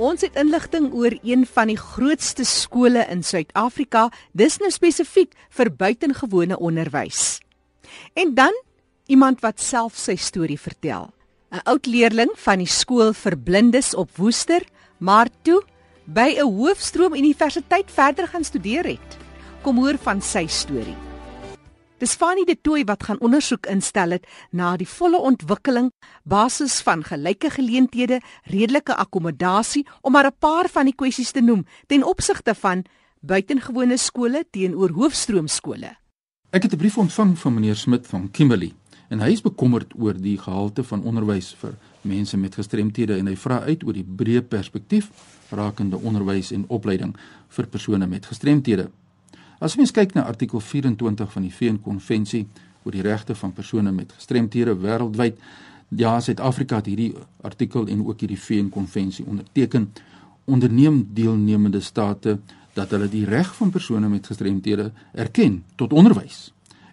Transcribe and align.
Ons 0.00 0.22
het 0.24 0.36
inligting 0.40 0.86
oor 0.96 1.12
een 1.20 1.44
van 1.44 1.68
die 1.68 1.76
grootste 1.76 2.46
skole 2.48 3.04
in 3.12 3.20
Suid-Afrika, 3.22 4.06
dis 4.32 4.56
nou 4.62 4.70
spesifiek 4.72 5.34
vir 5.52 5.68
buitengewone 5.68 6.56
onderwys. 6.56 7.40
En 8.16 8.32
dan 8.34 8.56
iemand 9.06 9.42
wat 9.44 9.60
self 9.60 9.98
sy 10.00 10.16
storie 10.16 10.58
vertel. 10.60 11.12
'n 11.52 11.60
Oud 11.68 11.86
leerling 11.86 12.32
van 12.36 12.58
die 12.58 12.70
skool 12.70 13.12
vir 13.12 13.36
blindes 13.36 13.94
op 13.94 14.08
Woester, 14.16 14.64
maar 14.98 15.28
toe 15.42 15.60
by 16.06 16.40
'n 16.40 16.48
hoofstroom 16.48 17.14
universiteit 17.14 17.90
verder 17.90 18.26
gaan 18.28 18.44
studeer 18.44 18.84
het. 18.84 19.18
Kom 19.62 19.76
hoor 19.76 19.98
van 19.98 20.22
sy 20.22 20.46
storie. 20.46 21.11
Dis 22.02 22.16
Fanny 22.18 22.42
de 22.42 22.56
Tooi 22.58 22.82
wat 22.82 23.04
gaan 23.06 23.20
ondersoek 23.22 23.68
instel 23.70 24.16
het 24.16 24.24
na 24.50 24.72
die 24.74 24.88
volle 24.90 25.20
ontwikkeling 25.22 25.92
basis 26.26 26.80
van 26.82 27.04
gelyke 27.06 27.46
geleenthede, 27.54 28.16
redelike 28.50 28.96
akkommodasie 28.98 29.84
om 30.00 30.12
maar 30.12 30.26
'n 30.26 30.34
paar 30.38 30.68
van 30.68 30.84
die 30.90 30.96
kwessies 30.98 31.30
te 31.30 31.40
noem 31.40 31.64
ten 31.86 32.02
opsigte 32.02 32.54
van 32.54 32.82
buitengewone 33.20 33.96
skole 33.96 34.44
teenoor 34.50 34.90
hoofstroomskole. 34.90 35.96
Ek 36.50 36.62
het 36.62 36.72
'n 36.72 36.76
brief 36.76 36.98
ontvang 36.98 37.38
van 37.38 37.54
meneer 37.54 37.76
Smit 37.76 38.06
van 38.06 38.30
Kimberley 38.30 38.72
en 39.08 39.20
hy 39.20 39.30
is 39.30 39.42
bekommerd 39.42 39.92
oor 39.98 40.14
die 40.14 40.38
gehalte 40.38 40.84
van 40.84 41.02
onderwys 41.02 41.54
vir 41.54 41.74
mense 42.00 42.36
met 42.36 42.54
gestremthede 42.54 43.16
en 43.16 43.26
hy 43.26 43.36
vra 43.36 43.60
uit 43.60 43.84
oor 43.84 43.92
die 43.92 44.06
breë 44.16 44.42
perspektief 44.42 45.08
rakende 45.50 45.96
onderwys 45.96 46.50
en 46.50 46.64
opleiding 46.68 47.16
vir 47.48 47.66
persone 47.66 48.06
met 48.06 48.26
gestremthede. 48.26 48.90
As 49.62 49.76
mens 49.78 49.92
kyk 49.94 50.16
na 50.16 50.24
artikel 50.26 50.58
24 50.58 51.28
van 51.30 51.44
die 51.46 51.52
VN-konvensie 51.54 52.48
oor 52.82 52.94
die 52.96 53.04
regte 53.06 53.36
van 53.38 53.52
persone 53.54 53.92
met 53.94 54.10
gestremthede 54.16 54.72
wêreldwyd, 54.74 55.36
ja, 55.94 56.16
Suid-Afrika 56.18 56.80
het 56.80 56.88
hierdie 56.90 57.12
artikel 57.46 57.86
en 57.86 58.00
ook 58.02 58.24
hierdie 58.24 58.40
VN-konvensie 58.42 59.22
onderteken, 59.22 59.92
onderneem 60.50 61.04
deelnemende 61.14 61.78
state 61.80 62.40
dat 62.74 62.90
hulle 62.90 63.06
die 63.12 63.22
reg 63.28 63.52
van 63.54 63.70
persone 63.70 64.10
met 64.10 64.26
gestremthede 64.26 64.88
erken 65.14 65.60
tot 65.78 65.94
onderwys 65.94 66.48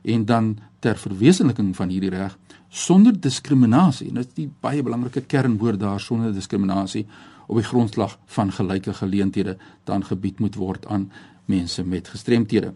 en 0.06 0.28
dan 0.30 0.52
ter 0.80 1.02
verwesenliking 1.02 1.74
van 1.76 1.90
hierdie 1.90 2.14
reg 2.14 2.38
sonder 2.70 3.18
diskriminasie. 3.18 4.12
En 4.12 4.22
dit 4.22 4.30
is 4.30 4.38
die 4.44 4.50
baie 4.62 4.86
belangrike 4.86 5.26
kernwoord 5.26 5.82
daar 5.82 6.00
sonder 6.00 6.34
diskriminasie 6.38 7.08
op 7.50 7.58
die 7.58 7.66
grondslag 7.66 8.20
van 8.30 8.54
gelyke 8.54 8.94
geleenthede 8.94 9.58
dan 9.90 10.06
gebied 10.06 10.40
moet 10.40 10.56
word 10.56 10.86
aan 10.86 11.10
mense 11.50 11.84
met 11.84 12.08
gestremthede. 12.08 12.74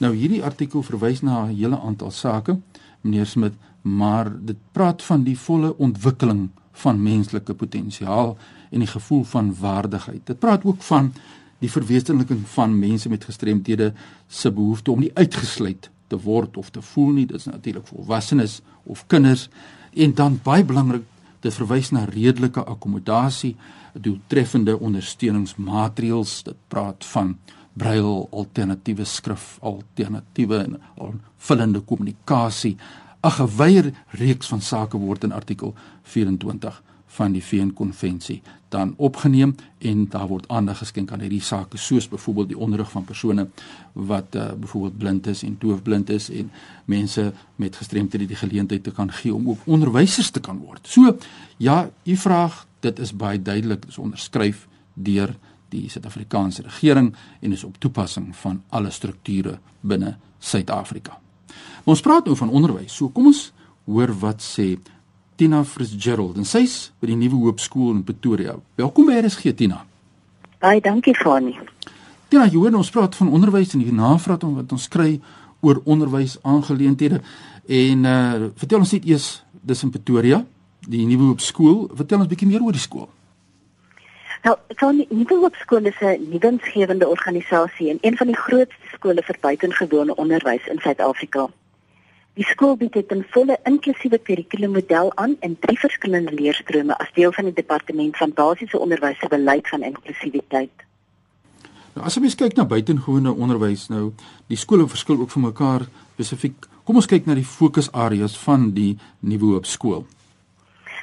Nou 0.00 0.14
hierdie 0.16 0.44
artikel 0.44 0.82
verwys 0.82 1.20
na 1.22 1.44
'n 1.44 1.56
hele 1.56 1.80
aantal 1.80 2.10
sake, 2.10 2.58
meneer 3.00 3.26
Smit, 3.26 3.54
maar 3.82 4.30
dit 4.44 4.56
praat 4.72 5.02
van 5.02 5.24
die 5.24 5.38
volle 5.38 5.76
ontwikkeling 5.76 6.48
van 6.72 7.02
menslike 7.02 7.54
potensiaal 7.54 8.36
en 8.70 8.78
die 8.78 8.88
gevoel 8.88 9.24
van 9.24 9.54
waardigheid. 9.60 10.26
Dit 10.26 10.38
praat 10.38 10.64
ook 10.64 10.82
van 10.82 11.12
die 11.58 11.70
verwesenliking 11.70 12.48
van 12.48 12.78
mense 12.78 13.08
met 13.08 13.24
gestremthede 13.24 13.92
se 14.28 14.52
behoefte 14.52 14.90
om 14.90 15.00
nie 15.00 15.14
uitgesluit 15.14 15.90
te 16.06 16.18
word 16.20 16.56
of 16.56 16.70
te 16.70 16.82
voel 16.82 17.10
nie. 17.10 17.26
Dit 17.26 17.36
is 17.36 17.44
natuurlik 17.44 17.86
volwassenes 17.86 18.60
of 18.82 19.06
kinders 19.06 19.48
en 19.94 20.14
dan 20.14 20.40
baie 20.42 20.64
belangrik 20.64 21.04
dit 21.40 21.54
verwys 21.54 21.90
na 21.90 22.04
redelike 22.04 22.64
akkommodasie, 22.64 23.54
doeltreffende 23.94 24.76
ondersteuningsmaatreëls. 24.78 26.42
Dit 26.42 26.58
praat 26.68 27.04
van 27.12 27.36
brail 27.72 28.28
alternatiewe 28.30 29.04
skrif 29.04 29.58
alternatiewe 29.60 30.56
en 30.56 30.80
aanvullende 30.98 31.80
kommunikasie 31.80 32.76
'n 33.22 33.30
geweier 33.30 33.92
reeks 34.10 34.48
van 34.48 34.60
sake 34.60 34.96
word 34.96 35.24
in 35.24 35.32
artikel 35.32 35.74
24 36.02 36.82
van 37.06 37.32
die 37.32 37.42
VN 37.42 37.72
konvensie 37.74 38.42
dan 38.70 38.94
opgeneem 38.96 39.54
en 39.78 40.08
daar 40.08 40.28
word 40.30 40.48
aandag 40.48 40.78
geskenk 40.78 41.10
aan 41.12 41.20
hierdie 41.24 41.42
sake 41.42 41.78
soos 41.78 42.08
byvoorbeeld 42.08 42.52
die 42.52 42.58
onderrig 42.58 42.90
van 42.90 43.04
persone 43.04 43.48
wat 43.92 44.34
uh, 44.38 44.52
byvoorbeeld 44.52 44.98
blind 44.98 45.26
is 45.26 45.42
en 45.42 45.56
doofblind 45.58 46.10
is 46.10 46.30
en 46.30 46.52
mense 46.84 47.32
met 47.56 47.76
gestremthede 47.76 48.26
die 48.30 48.38
geleentheid 48.38 48.82
te 48.82 48.94
kan 48.94 49.10
gee 49.12 49.34
om 49.34 49.48
ook 49.50 49.66
onderwysers 49.66 50.30
te 50.30 50.40
kan 50.40 50.58
word. 50.58 50.86
So 50.86 51.16
ja, 51.56 51.90
u 52.04 52.16
vraag, 52.16 52.66
dit 52.80 52.98
is 52.98 53.16
baie 53.16 53.42
duidelik, 53.42 53.82
dit 53.82 53.90
is 53.90 53.98
onderskryf 53.98 54.68
deur 54.94 55.34
die 55.70 55.88
Suid-Afrikaanse 55.90 56.64
regering 56.66 57.12
en 57.40 57.52
is 57.52 57.64
op 57.64 57.78
toepassing 57.78 58.30
van 58.42 58.62
alle 58.68 58.90
strukture 58.90 59.58
binne 59.80 60.16
Suid-Afrika. 60.38 61.18
Ons 61.84 62.02
praat 62.04 62.26
nou 62.26 62.36
van 62.36 62.50
onderwys. 62.50 62.94
So 62.94 63.08
kom 63.14 63.30
ons 63.30 63.50
hoor 63.86 64.12
wat 64.22 64.42
sê 64.44 64.74
Tina 65.40 65.62
Fitzgerald 65.64 66.36
en 66.36 66.48
sy's 66.48 66.90
by 67.00 67.08
die 67.10 67.18
Nuwe 67.18 67.46
Hoop 67.46 67.60
Skool 67.60 67.94
in 67.94 68.04
Pretoria. 68.04 68.56
Welkom 68.76 69.08
by 69.08 69.20
RSG 69.22 69.54
Tina. 69.56 69.80
Baie 70.60 70.82
dankie 70.84 71.14
Fani. 71.16 71.54
Tina, 72.28 72.44
jy 72.46 72.58
hoor 72.60 72.76
ons 72.78 72.92
praat 72.92 73.16
van 73.16 73.32
onderwys 73.32 73.72
en 73.74 73.84
die 73.84 73.94
navraag 73.94 74.44
wat 74.58 74.74
ons 74.76 74.88
kry 74.92 75.14
oor 75.64 75.80
onderwys 75.84 76.38
aangeleenthede 76.46 77.22
en 77.70 78.04
uh 78.08 78.50
vertel 78.60 78.84
ons 78.84 78.92
net 78.96 79.08
eers 79.08 79.30
dis 79.60 79.82
in 79.84 79.92
Pretoria, 79.92 80.42
die 80.88 81.06
Nuwe 81.06 81.30
Hoop 81.30 81.42
Skool. 81.44 81.88
Vertel 81.96 82.22
ons 82.22 82.30
bietjie 82.30 82.48
meer 82.48 82.62
oor 82.64 82.76
die 82.76 82.82
skool. 82.82 83.08
Nou, 84.42 84.56
van 84.68 85.04
Nuwe 85.08 85.34
Hoop 85.34 85.54
Skool 85.54 85.84
is 85.84 86.00
'n 86.00 86.28
nuwensgewende 86.30 87.08
organisasie 87.08 87.90
en 87.90 87.98
een 88.00 88.16
van 88.16 88.26
die 88.26 88.36
grootste 88.36 88.86
skole 88.92 89.22
vir 89.22 89.36
buitengewone 89.40 90.14
onderwys 90.14 90.66
in 90.66 90.78
Suid-Afrika. 90.78 91.48
Die 92.34 92.44
skool 92.44 92.76
bied 92.76 93.12
'n 93.12 93.24
volle 93.30 93.58
inklusiewe 93.64 94.18
kurrikulummodel 94.18 95.16
aan 95.16 95.36
in 95.40 95.56
drie 95.58 95.78
verskillende 95.78 96.32
leerstrome 96.32 96.98
as 96.98 97.12
deel 97.14 97.32
van 97.32 97.44
die 97.44 97.52
departement 97.52 98.16
van 98.16 98.32
basiese 98.32 98.78
onderwys 98.78 99.18
se 99.18 99.28
beleid 99.28 99.68
van 99.68 99.82
inklusiwiteit. 99.82 100.76
Nou, 101.94 102.06
as 102.06 102.16
ons 102.16 102.34
kyk 102.34 102.54
na 102.56 102.64
buitengewone 102.64 103.32
onderwys 103.32 103.88
nou, 103.88 104.12
die 104.46 104.56
skole 104.56 104.88
verskil 104.88 105.20
ook 105.20 105.30
van 105.30 105.42
mekaar 105.42 105.80
spesifiek. 106.12 106.66
Kom 106.84 106.96
ons 106.96 107.06
kyk 107.06 107.26
na 107.26 107.34
die 107.34 107.44
fokusareas 107.44 108.38
van 108.38 108.70
die 108.70 108.98
Nuwe 109.20 109.44
Hoop 109.44 109.66
Skool. 109.66 110.06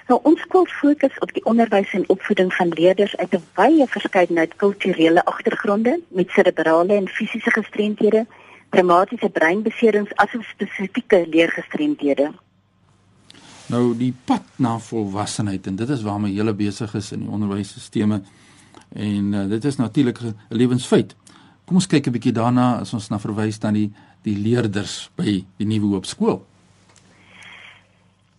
Nou 0.07 0.19
ons 0.23 0.39
skool 0.39 0.65
fokus 0.71 1.17
op 1.19 1.33
die 1.35 1.43
onderwys 1.43 1.91
en 1.97 2.05
opvoeding 2.07 2.53
van 2.53 2.69
leerders 2.79 3.15
uit 3.17 3.33
'n 3.35 3.43
wye 3.59 3.87
verskeidenheid 3.87 4.55
kulturele 4.55 5.25
agtergronde 5.25 5.99
met 6.07 6.29
serebrale 6.29 6.93
en 6.93 7.07
fisiese 7.07 7.51
gestremthede, 7.51 8.25
traumatiese 8.69 9.29
breinbeserings 9.29 10.15
asook 10.15 10.43
spesifieke 10.43 11.27
leergestremthede. 11.29 12.31
Nou 13.65 13.97
die 13.97 14.13
pad 14.25 14.43
na 14.55 14.79
volwassenheid 14.79 15.67
en 15.67 15.75
dit 15.75 15.89
is 15.89 16.01
waarmee 16.01 16.33
jy 16.33 16.53
besig 16.55 16.93
is 16.95 17.11
in 17.11 17.19
die 17.19 17.29
onderwysstelsels 17.29 18.21
en 18.95 19.33
uh, 19.33 19.49
dit 19.49 19.65
is 19.65 19.75
natuurlik 19.75 20.19
'n 20.21 20.35
lewensfeit. 20.49 21.15
Kom 21.65 21.75
ons 21.75 21.87
kyk 21.87 22.07
'n 22.07 22.11
bietjie 22.11 22.31
daarna 22.31 22.79
as 22.79 22.93
ons 22.93 23.09
na 23.09 23.19
verwys 23.19 23.59
dan 23.59 23.73
die 23.73 23.91
die 24.21 24.37
leerders 24.37 25.09
by 25.15 25.45
die 25.57 25.67
nuwe 25.67 25.85
hoop 25.85 26.05
skool. 26.05 26.46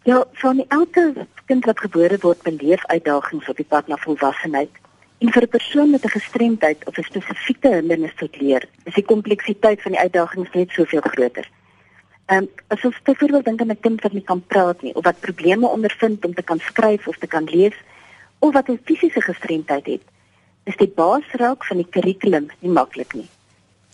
Ja, 0.09 0.25
van 0.33 0.65
elke 0.69 1.27
kind 1.45 1.65
wat 1.65 1.81
gebore 1.81 2.17
word, 2.21 2.43
beleef 2.43 2.87
uitdagings 2.87 3.49
op 3.49 3.57
die 3.61 3.67
pad 3.69 3.91
na 3.93 3.97
volwassenheid. 4.01 4.71
En 5.19 5.33
vir 5.33 5.43
'n 5.43 5.49
persoon 5.49 5.91
met 5.91 6.05
'n 6.05 6.17
gestremdheid 6.17 6.87
of 6.87 6.97
'n 6.99 7.03
spesifieke 7.03 7.69
hindernis 7.69 8.15
tot 8.17 8.41
leer, 8.41 8.69
is 8.85 8.95
die 8.95 9.05
kompleksiteit 9.05 9.83
van 9.83 9.93
die 9.93 10.01
uitdagings 10.01 10.53
net 10.53 10.71
soveel 10.71 11.01
groter. 11.01 11.51
Ehm 12.27 12.43
um, 12.43 12.49
as 12.69 12.85
ons 12.85 13.03
byvoorbeeld 13.03 13.45
dink 13.45 13.61
aan 13.61 13.71
'n 13.71 13.81
kind 13.81 14.01
wat 14.03 14.13
nie 14.13 14.25
kan 14.25 14.43
praat 14.47 14.83
nie 14.83 14.95
of 14.95 15.05
wat 15.05 15.21
probleme 15.21 15.67
ondervind 15.67 16.25
om 16.25 16.35
te 16.35 16.43
kan 16.43 16.59
skryf 16.59 17.09
of 17.09 17.17
te 17.19 17.27
kan 17.27 17.45
lees 17.45 17.77
of 18.39 18.53
wat 18.53 18.69
'n 18.69 18.81
fisiese 18.85 19.21
gestremdheid 19.21 19.87
het, 19.87 20.03
is 20.65 20.77
die 20.77 20.93
basisraak 20.95 21.65
van 21.65 21.77
die 21.77 21.91
kurrikulum 21.91 22.47
nie 22.59 22.73
maklik 22.73 23.13
nie. 23.13 23.29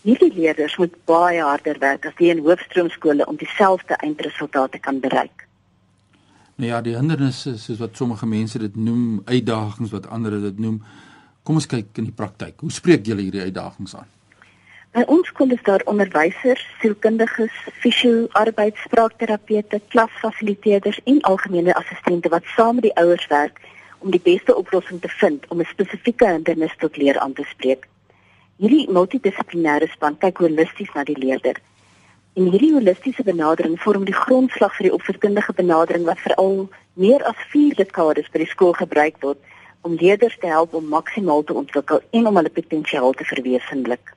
Hierdie 0.01 0.33
leerders 0.33 0.77
moet 0.77 1.05
baie 1.05 1.41
harder 1.41 1.79
werk 1.79 2.05
as 2.05 2.15
die 2.15 2.29
in 2.29 2.45
hoofstroomskole 2.45 3.25
om 3.25 3.35
dieselfde 3.35 3.93
eindresultate 3.95 4.71
te 4.71 4.79
kan 4.79 4.99
bereik. 4.99 5.44
Nou 6.55 6.69
ja, 6.69 6.81
die 6.81 6.95
hindernisse 6.95 7.57
soos 7.59 7.81
wat 7.81 7.97
sommige 7.99 8.25
mense 8.25 8.59
dit 8.59 8.75
noem, 8.79 9.21
uitdagings 9.25 9.91
wat 9.91 10.07
ander 10.07 10.37
dit 10.39 10.59
noem. 10.59 10.77
Kom 11.43 11.59
ons 11.59 11.67
kyk 11.67 11.97
in 11.99 12.07
die 12.07 12.15
praktyk. 12.15 12.61
Hoe 12.63 12.71
spreek 12.71 13.03
julle 13.05 13.25
hierdie 13.25 13.43
uitdagings 13.43 13.95
aan? 13.99 14.07
By 14.95 15.03
ons 15.11 15.27
skool 15.27 15.51
is 15.51 15.63
daar 15.67 15.83
onderwysers, 15.91 16.63
sielkundiges, 16.79 17.51
fisio-arbeidsspraakterapeute, 17.83 19.81
klasfasiliteerders 19.91 21.01
en 21.03 21.19
algemene 21.27 21.75
assistente 21.75 22.31
wat 22.31 22.47
saam 22.55 22.79
met 22.79 22.87
die 22.87 22.95
ouers 23.03 23.27
werk 23.27 23.59
om 23.99 24.15
die 24.15 24.23
beste 24.23 24.55
oplossing 24.55 25.01
te 25.03 25.11
vind 25.19 25.43
om 25.51 25.59
'n 25.59 25.67
spesifieke 25.73 26.27
hindernis 26.31 26.79
tot 26.79 26.97
leer 26.97 27.19
aan 27.19 27.33
te 27.33 27.43
spreek. 27.51 27.87
Hierdie 28.57 28.87
multidissiplinêre 28.87 29.91
span 29.91 30.17
kyk 30.17 30.37
holisties 30.37 30.93
na 30.95 31.03
die 31.03 31.19
leerder 31.19 31.59
En 32.35 32.49
hierdie 32.51 32.73
holistiese 32.73 33.23
benadering 33.23 33.77
vorm 33.79 34.03
die 34.03 34.15
grondslag 34.15 34.73
vir 34.75 34.89
die 34.89 34.93
opvoedkundige 34.93 35.53
benadering 35.55 36.03
wat 36.03 36.19
veral 36.19 36.65
meer 36.99 37.23
as 37.23 37.43
4 37.53 37.77
dekades 37.79 38.27
by 38.33 38.41
die 38.41 38.49
skool 38.51 38.73
gebruik 38.75 39.21
word 39.23 39.39
om 39.87 39.95
leerders 39.95 40.35
te 40.41 40.49
help 40.51 40.73
om 40.75 40.89
maksimaal 40.91 41.45
te 41.47 41.55
ontwikkel 41.55 42.01
en 42.11 42.27
om 42.27 42.35
hulle 42.35 42.51
potensiaal 42.51 43.15
te 43.15 43.27
verwesenlik. 43.29 44.11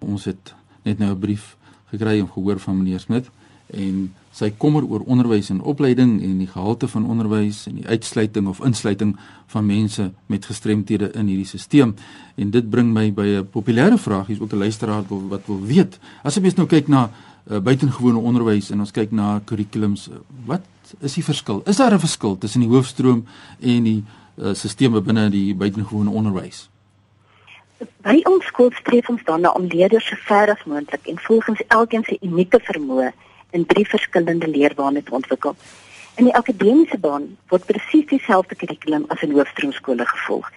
Ons 0.00 0.24
het 0.30 0.54
net 0.88 0.98
nou 0.98 1.10
'n 1.12 1.20
brief 1.20 1.56
gekry 1.92 2.18
en 2.22 2.30
gehoor 2.32 2.58
van 2.58 2.78
meneer 2.78 3.00
Smit 3.00 3.28
en 3.66 4.14
sy 4.30 4.52
kommer 4.58 4.84
oor 4.86 5.02
onderwys 5.10 5.50
en 5.50 5.60
opleiding 5.66 6.20
en 6.22 6.38
die 6.38 6.48
gehalte 6.48 6.88
van 6.88 7.06
onderwys 7.10 7.64
en 7.66 7.80
die 7.80 7.86
uitsluiting 7.86 8.46
of 8.48 8.60
insluiting 8.64 9.16
van 9.50 9.66
mense 9.66 10.10
met 10.30 10.46
gestremthede 10.46 11.10
in 11.18 11.26
hierdie 11.26 11.46
stelsel. 11.46 11.96
En 12.38 12.50
dit 12.54 12.70
bring 12.70 12.92
my 12.94 13.10
by 13.12 13.26
'n 13.26 13.48
populêre 13.50 13.98
vraag, 13.98 14.26
hier's 14.26 14.40
ook 14.40 14.52
'n 14.52 14.58
luisteraar 14.58 15.02
wat 15.08 15.28
wat 15.28 15.46
wil 15.46 15.60
weet. 15.60 15.98
As 16.22 16.34
jy 16.34 16.52
nou 16.56 16.66
kyk 16.66 16.88
na 16.88 17.10
uh, 17.50 17.58
buitengewone 17.58 18.18
onderwys 18.18 18.70
en 18.70 18.80
ons 18.80 18.90
kyk 18.90 19.10
na 19.10 19.40
kurrikulums, 19.44 20.08
uh, 20.08 20.14
wat 20.46 20.62
is 21.00 21.14
die 21.14 21.24
verskil? 21.24 21.62
Is 21.66 21.76
daar 21.76 21.92
'n 21.92 21.98
verskil 21.98 22.38
tussen 22.38 22.60
die 22.60 22.70
hoofstroom 22.70 23.26
en 23.60 23.82
die 23.82 24.04
uh, 24.36 24.54
stelsels 24.54 25.04
binne 25.04 25.30
die 25.30 25.54
buitengewone 25.54 26.10
onderwys? 26.10 26.68
By 28.02 28.20
ons 28.24 28.44
skool 28.44 28.70
streef 28.70 29.08
ons 29.08 29.24
dan 29.24 29.40
na 29.40 29.50
om 29.50 29.66
leerders 29.66 30.06
so 30.06 30.16
ver 30.16 30.50
as 30.50 30.64
moontlik 30.64 31.06
en 31.06 31.18
volgens 31.18 31.62
elkeen 31.68 32.04
se 32.04 32.18
unieke 32.20 32.60
vermoë 32.60 33.12
in 33.50 33.66
drie 33.66 33.86
verskillende 33.88 34.48
leerbane 34.48 35.02
te 35.02 35.14
ontwikkel. 35.14 35.56
In 36.16 36.24
die 36.24 36.34
akademiese 36.34 36.98
baan 36.98 37.36
word 37.48 37.66
presies 37.66 38.06
dieselfde 38.10 38.54
kurrikulum 38.54 39.06
as 39.08 39.22
in 39.22 39.32
hoofstroomskole 39.32 40.06
gevolg. 40.06 40.50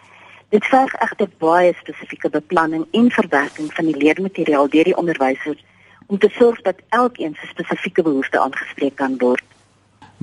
Dit 0.54 0.66
verg 0.70 0.94
egter 1.02 1.30
baie 1.42 1.74
spesifieke 1.80 2.30
beplanning 2.30 2.86
en 2.92 3.10
verwerking 3.12 3.72
van 3.74 3.90
die 3.90 3.98
leermateriaal 3.98 4.70
deur 4.70 4.90
die 4.90 4.98
onderwysers 4.98 5.64
om 6.08 6.20
te 6.20 6.30
sorg 6.36 6.62
dat 6.62 6.82
elkeen 6.90 7.34
se 7.40 7.48
spesifieke 7.48 8.04
behoeftes 8.04 8.40
aangespreek 8.40 8.96
kan 8.96 9.18
word. 9.18 9.44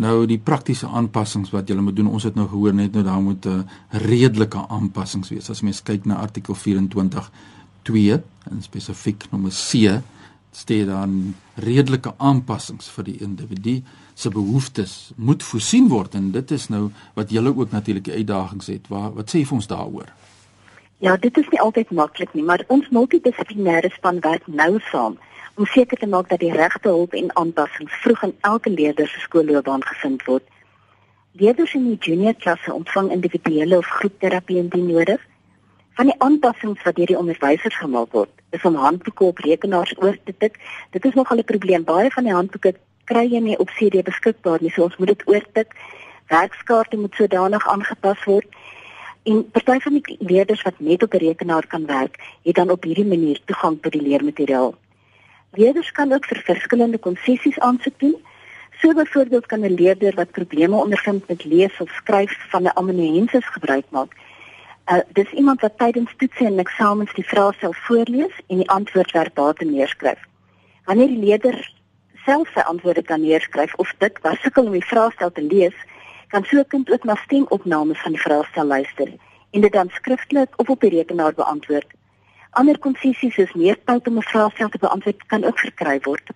Nou 0.00 0.26
die 0.26 0.38
praktiese 0.38 0.86
aanpassings 0.86 1.50
wat 1.50 1.68
jy 1.68 1.76
moet 1.76 1.96
doen, 1.96 2.12
ons 2.12 2.24
het 2.24 2.36
nou 2.38 2.46
gehoor 2.48 2.74
net 2.74 2.92
nou 2.94 3.02
daar 3.04 3.20
moet 3.20 3.46
'n 3.46 3.64
uh, 3.64 4.00
redelike 4.06 4.60
aanpassings 4.68 5.30
wees. 5.30 5.50
As 5.50 5.62
mens 5.62 5.82
kyk 5.82 6.04
na 6.04 6.14
artikel 6.14 6.54
24 6.54 7.30
2 7.82 8.22
en 8.50 8.62
spesifiek 8.62 9.24
nommer 9.30 9.50
C 9.50 10.00
sê 10.52 10.84
dan 10.86 11.34
redelike 11.54 12.14
aanpassings 12.18 12.88
vir 12.90 13.04
die 13.04 13.18
individu 13.22 13.80
se 14.14 14.30
behoeftes 14.30 15.12
moet 15.16 15.42
voorsien 15.42 15.88
word 15.88 16.14
en 16.14 16.30
dit 16.32 16.50
is 16.50 16.68
nou 16.68 16.90
wat 17.14 17.30
julle 17.30 17.54
ook 17.56 17.70
natuurlik 17.70 18.08
uitdagings 18.08 18.66
het. 18.66 18.88
Wat 18.88 19.14
wat 19.14 19.30
sê 19.30 19.40
jy 19.40 19.46
vir 19.46 19.58
ons 19.60 19.70
daaroor? 19.70 20.10
Ja, 21.00 21.16
dit 21.16 21.36
is 21.38 21.48
nie 21.48 21.60
altyd 21.60 21.90
maklik 21.96 22.34
nie, 22.34 22.44
maar 22.44 22.64
ons 22.68 22.88
multidissiplinêre 22.92 23.88
span 23.94 24.20
werk 24.20 24.46
nou 24.46 24.78
saam 24.90 25.16
om 25.56 25.66
seker 25.66 25.98
te 25.98 26.06
maak 26.06 26.28
dat 26.28 26.42
die 26.42 26.52
regte 26.52 26.88
hulp 26.88 27.14
en 27.16 27.32
aanpassings 27.36 27.94
vroeg 28.02 28.22
in 28.28 28.34
elke 28.48 28.70
leerder 28.70 29.08
se 29.08 29.20
skoolloopbaan 29.20 29.84
gevind 29.84 30.24
word. 30.28 30.44
Leerders 31.32 31.74
in 31.74 31.86
die 31.88 31.98
junior 32.00 32.34
klasse 32.34 32.72
ontvang 32.74 33.10
individuele 33.16 33.78
of 33.78 33.86
groepterapie 33.86 34.58
indien 34.60 34.86
nodig. 34.86 35.20
Van 36.00 36.08
die 36.08 36.20
aanpassings 36.24 36.80
wat 36.86 36.96
deur 36.96 37.10
die 37.10 37.16
onderwysers 37.18 37.74
gemaak 37.76 38.14
word, 38.16 38.30
is 38.56 38.62
om 38.64 38.76
handboeke 38.80 39.24
op 39.24 39.40
rekenaars 39.44 39.90
oor 40.00 40.14
te 40.24 40.32
tik. 40.32 40.54
Dit 40.96 41.04
is 41.04 41.16
nogal 41.18 41.42
'n 41.42 41.44
probleem. 41.44 41.84
Baie 41.84 42.10
van 42.10 42.24
die 42.24 42.32
handboeke 42.32 42.72
kry 43.04 43.24
jy 43.28 43.40
nie 43.40 43.58
op 43.58 43.68
CD 43.76 44.00
beskikbaar 44.02 44.62
nie, 44.62 44.70
so 44.70 44.82
ons 44.82 44.96
moet 44.96 45.08
dit 45.08 45.22
oortik. 45.28 45.74
Werkskaarte 46.28 46.96
moet 46.96 47.14
sodanig 47.14 47.68
aangepas 47.68 48.24
word. 48.24 48.46
En 49.24 49.50
party 49.50 49.78
van 49.80 49.92
die 49.92 50.16
leerders 50.18 50.62
wat 50.62 50.80
net 50.80 51.02
op 51.02 51.12
'n 51.14 51.24
rekenaar 51.26 51.66
kan 51.66 51.86
werk, 51.86 52.16
het 52.44 52.54
dan 52.54 52.70
op 52.70 52.82
hierdie 52.82 53.06
manier 53.14 53.40
toegang 53.44 53.82
tot 53.82 53.92
die 53.92 54.02
leermateriaal. 54.02 54.74
Leerders 55.52 55.92
kan 55.92 56.12
ook 56.12 56.24
vir 56.24 56.42
verskillende 56.44 56.98
konsessies 56.98 57.58
aansoek 57.58 57.98
doen. 57.98 58.16
So 58.80 58.94
byvoorbeeld 58.94 59.46
kan 59.46 59.60
'n 59.60 59.74
leerder 59.74 60.14
wat 60.14 60.30
probleme 60.30 60.76
ondervind 60.76 61.28
met 61.28 61.44
lees 61.44 61.80
of 61.80 61.90
skryf 61.90 62.32
van 62.48 62.62
'n 62.62 62.76
amanuensis 62.76 63.46
gebruik 63.46 63.84
maak. 63.90 64.16
Uh, 64.90 64.98
dis 65.14 65.30
iemand 65.32 65.60
wat 65.60 65.78
tydens 65.78 66.14
toetse 66.16 66.44
en 66.44 66.58
eksamens 66.58 67.12
die 67.14 67.24
vraestel 67.24 67.72
voorlees 67.86 68.34
en 68.46 68.56
die 68.56 68.70
antwoord 68.70 69.10
verbaal 69.10 69.54
neerskryf. 69.58 70.18
Wanneer 70.84 71.06
die 71.06 71.24
leerder 71.24 71.58
self 72.24 72.50
sy 72.54 72.60
antwoorde 72.60 73.02
kan 73.02 73.20
neerskryf 73.20 73.74
of 73.74 73.94
dit 73.98 74.18
was 74.22 74.40
sukkel 74.40 74.66
om 74.66 74.72
die 74.72 74.90
vraestel 74.92 75.30
te 75.32 75.42
lees, 75.42 75.76
kan 76.28 76.44
so 76.44 76.58
'n 76.58 76.66
kind 76.68 76.90
ook 76.90 77.04
na 77.04 77.14
stemopnames 77.14 78.00
van 78.00 78.12
die 78.12 78.20
vraestel 78.20 78.66
luister 78.66 79.08
en 79.50 79.60
dit 79.60 79.72
dan 79.72 79.88
skriftelik 79.90 80.50
of 80.56 80.68
op 80.68 80.80
die 80.80 80.90
rekenaar 80.90 81.34
beantwoord 81.34 81.86
Ander 82.58 82.78
konsessies 82.82 83.36
soos 83.36 83.52
meer 83.54 83.76
tyd 83.86 84.08
om 84.10 84.16
'n 84.18 84.26
vraestel 84.26 84.68
te 84.68 84.78
beantwoord 84.78 85.26
kan 85.26 85.44
ook 85.44 85.58
verkry 85.58 86.00
word. 86.02 86.30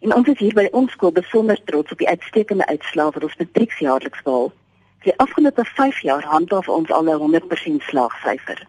En 0.00 0.14
ons 0.14 0.28
is 0.28 0.38
hier 0.38 0.54
by 0.54 0.68
ons 0.72 0.92
skool 0.92 1.12
besonder 1.12 1.58
trots 1.64 1.92
op 1.92 1.98
die 1.98 2.08
uitstekende 2.08 2.66
uitslae 2.66 3.10
wat 3.10 3.22
ons 3.22 3.36
matrieksjaarliks 3.36 4.22
behaal. 4.22 4.48
Vir 4.48 4.67
die 5.02 5.14
afgelope 5.18 5.64
5 5.64 6.00
jaar 6.02 6.24
handhaaf 6.24 6.68
ons 6.68 6.90
al 6.90 7.04
'n 7.04 7.18
100% 7.18 7.82
slaagsyfer. 7.82 8.66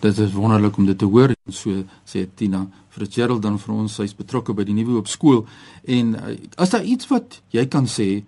Dit 0.00 0.18
is 0.18 0.32
wonderlik 0.32 0.76
om 0.76 0.86
dit 0.86 0.98
te 0.98 1.04
hoor. 1.04 1.34
So 1.48 1.84
sê 2.04 2.26
Tina 2.34 2.66
Fitzgerald 2.88 3.42
dan 3.42 3.58
vir 3.58 3.74
ons, 3.74 3.94
sy's 3.94 4.14
betrokke 4.14 4.52
by 4.52 4.64
die 4.64 4.74
nuwe 4.74 4.98
op 4.98 5.06
skool 5.06 5.46
en 5.84 6.14
uh, 6.14 6.36
as 6.56 6.70
daar 6.70 6.82
iets 6.82 7.08
wat 7.08 7.40
jy 7.50 7.66
kan 7.66 7.86
sê 7.86 8.24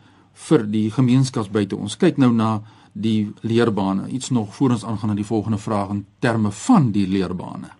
vir 0.48 0.66
die 0.66 0.90
gemeenskaps 0.90 1.50
buite 1.50 1.76
ons 1.76 1.96
kyk 1.96 2.16
nou 2.16 2.32
na 2.32 2.62
die 2.94 3.32
leerbane. 3.42 4.08
Iets 4.08 4.30
nog 4.30 4.54
voor 4.54 4.70
ons 4.70 4.84
aangaan 4.84 5.08
na 5.08 5.14
die 5.14 5.26
volgende 5.26 5.58
vraag 5.58 5.90
in 5.90 6.06
terme 6.18 6.50
van 6.50 6.90
die 6.94 7.06
leerbane. 7.08 7.70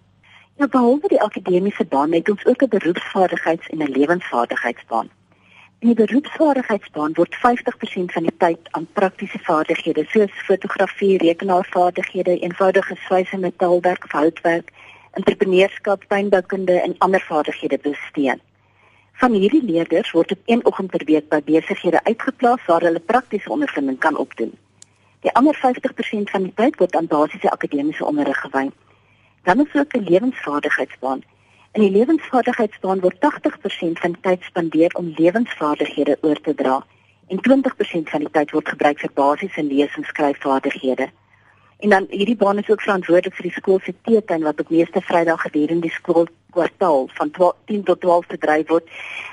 Ja, 0.59 0.67
behalwe 0.67 1.09
die 1.09 1.23
akademiese 1.23 1.85
baan 1.85 2.13
het 2.13 2.31
ons 2.31 2.45
ook 2.47 2.63
'n 2.63 2.69
beroepsvaardigheids- 2.69 3.71
en 3.71 3.79
'n 3.79 3.91
lewensvaardigheidsbaan. 3.91 5.09
In 5.85 5.91
die 5.93 6.07
beroepsvaardigheidsbaan 6.07 7.13
word 7.13 7.35
50% 7.41 8.13
van 8.13 8.25
die 8.25 8.33
tyd 8.43 8.69
aan 8.71 8.87
praktiese 8.97 9.39
vaardighede 9.45 10.05
soos 10.09 10.39
fotografie, 10.47 11.19
rekenaarvaardighede, 11.21 12.39
eenvoudige 12.47 12.97
swys 13.03 13.33
en 13.37 13.43
metaalwerk 13.43 14.07
of 14.09 14.15
houtwerk, 14.17 14.71
entrepreneurskap, 15.21 16.07
tuinboukunde 16.09 16.79
en 16.81 16.95
ander 17.05 17.21
vaardighede 17.21 17.79
bestee. 17.83 18.39
Van 19.21 19.37
hierdie 19.37 19.61
leerders 19.65 20.15
word 20.17 20.33
op 20.33 20.49
een 20.55 20.65
oggend 20.65 20.91
per 20.91 21.05
week 21.05 21.29
by 21.29 21.43
besighede 21.51 22.01
uitgeplaas 22.09 22.65
waar 22.67 22.89
hulle 22.89 23.05
praktiese 23.13 23.53
ondervinding 23.53 24.01
kan 24.01 24.17
opdoen. 24.17 24.57
Die 25.21 25.35
ander 25.37 25.61
50% 25.67 26.33
van 26.33 26.49
die 26.49 26.55
tyd 26.63 26.81
word 26.81 26.97
aan 26.97 27.13
basiese 27.13 27.51
akademiese 27.51 28.09
onderrig 28.09 28.41
gewy. 28.41 28.71
Dan 29.43 29.61
is 29.67 29.81
ook 29.81 29.93
'n 29.93 30.09
lewensvaardigheidsbaan. 30.09 31.21
In 31.75 31.82
die 31.82 31.91
lewensvaardigheidsbaan 31.91 33.00
word 33.03 33.17
80% 33.19 33.99
van 33.99 34.12
tyd 34.23 34.44
spandeer 34.47 34.93
om 34.94 35.09
lewensvaardighede 35.17 36.15
oor 36.23 36.38
te 36.41 36.53
dra 36.55 36.76
en 37.35 37.41
20% 37.47 38.12
van 38.12 38.23
die 38.23 38.31
tyd 38.37 38.55
word 38.55 38.71
gebruik 38.71 39.00
vir 39.03 39.11
basiese 39.15 39.65
lees- 39.67 39.97
en 39.99 40.06
skryfvaardighede. 40.06 41.09
En 41.82 41.97
dan 41.97 42.06
hierdie 42.11 42.37
baan 42.37 42.62
is 42.62 42.71
ook 42.71 42.85
verantwoordelik 42.87 43.35
vir 43.41 43.49
die 43.49 43.56
skool 43.56 43.82
se 43.82 43.94
teetuin 44.06 44.47
wat 44.47 44.62
op 44.62 44.71
meeste 44.71 45.03
Vrydag 45.03 45.43
gedurende 45.49 45.88
die 45.88 45.97
skoolkwartaal 45.97 47.11
van 47.19 47.35
10 47.67 47.82
tot 47.91 48.00
12 48.06 48.31
bedryf 48.37 48.69
word. 48.69 48.88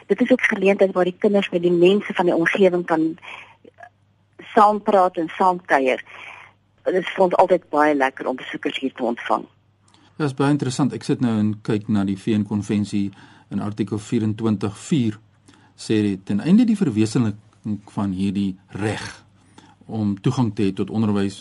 Dit 0.07 0.21
is 0.21 0.31
ook 0.31 0.41
geleentheid 0.41 0.97
waar 0.97 1.11
die 1.11 1.19
kinders 1.19 1.49
met 1.49 1.61
die 1.61 1.77
mense 1.77 2.13
van 2.13 2.25
die 2.25 2.35
omgewing 2.35 2.85
kan 2.85 3.17
saam 4.57 4.81
praat 4.81 5.17
en 5.17 5.29
saam 5.37 5.61
kuier. 5.65 6.01
Dit 6.89 7.03
is 7.05 7.13
vir 7.13 7.29
ons 7.29 7.41
altyd 7.45 7.69
baie 7.69 7.95
lekker 7.95 8.25
om 8.25 8.35
besoekers 8.35 8.79
hier 8.79 8.93
te 8.93 9.03
ontvang. 9.13 9.45
Ja, 10.21 10.27
dit 10.27 10.35
is 10.35 10.37
baie 10.37 10.53
interessant. 10.53 10.91
Ek 10.93 11.01
sit 11.01 11.21
nou 11.25 11.31
en 11.33 11.47
kyk 11.65 11.87
na 11.89 12.03
die 12.05 12.13
VN 12.13 12.43
konvensie 12.45 13.07
in 13.49 13.61
artikel 13.65 13.97
24.4 13.97 15.15
sê 15.81 15.95
dit 16.05 16.21
ten 16.29 16.43
einde 16.45 16.61
die 16.69 16.75
verwesenliking 16.77 17.79
van 17.89 18.13
hierdie 18.13 18.51
reg 18.83 19.07
om 19.89 20.11
toegang 20.21 20.51
te 20.53 20.67
hê 20.67 20.75
tot 20.77 20.93
onderwys 20.93 21.39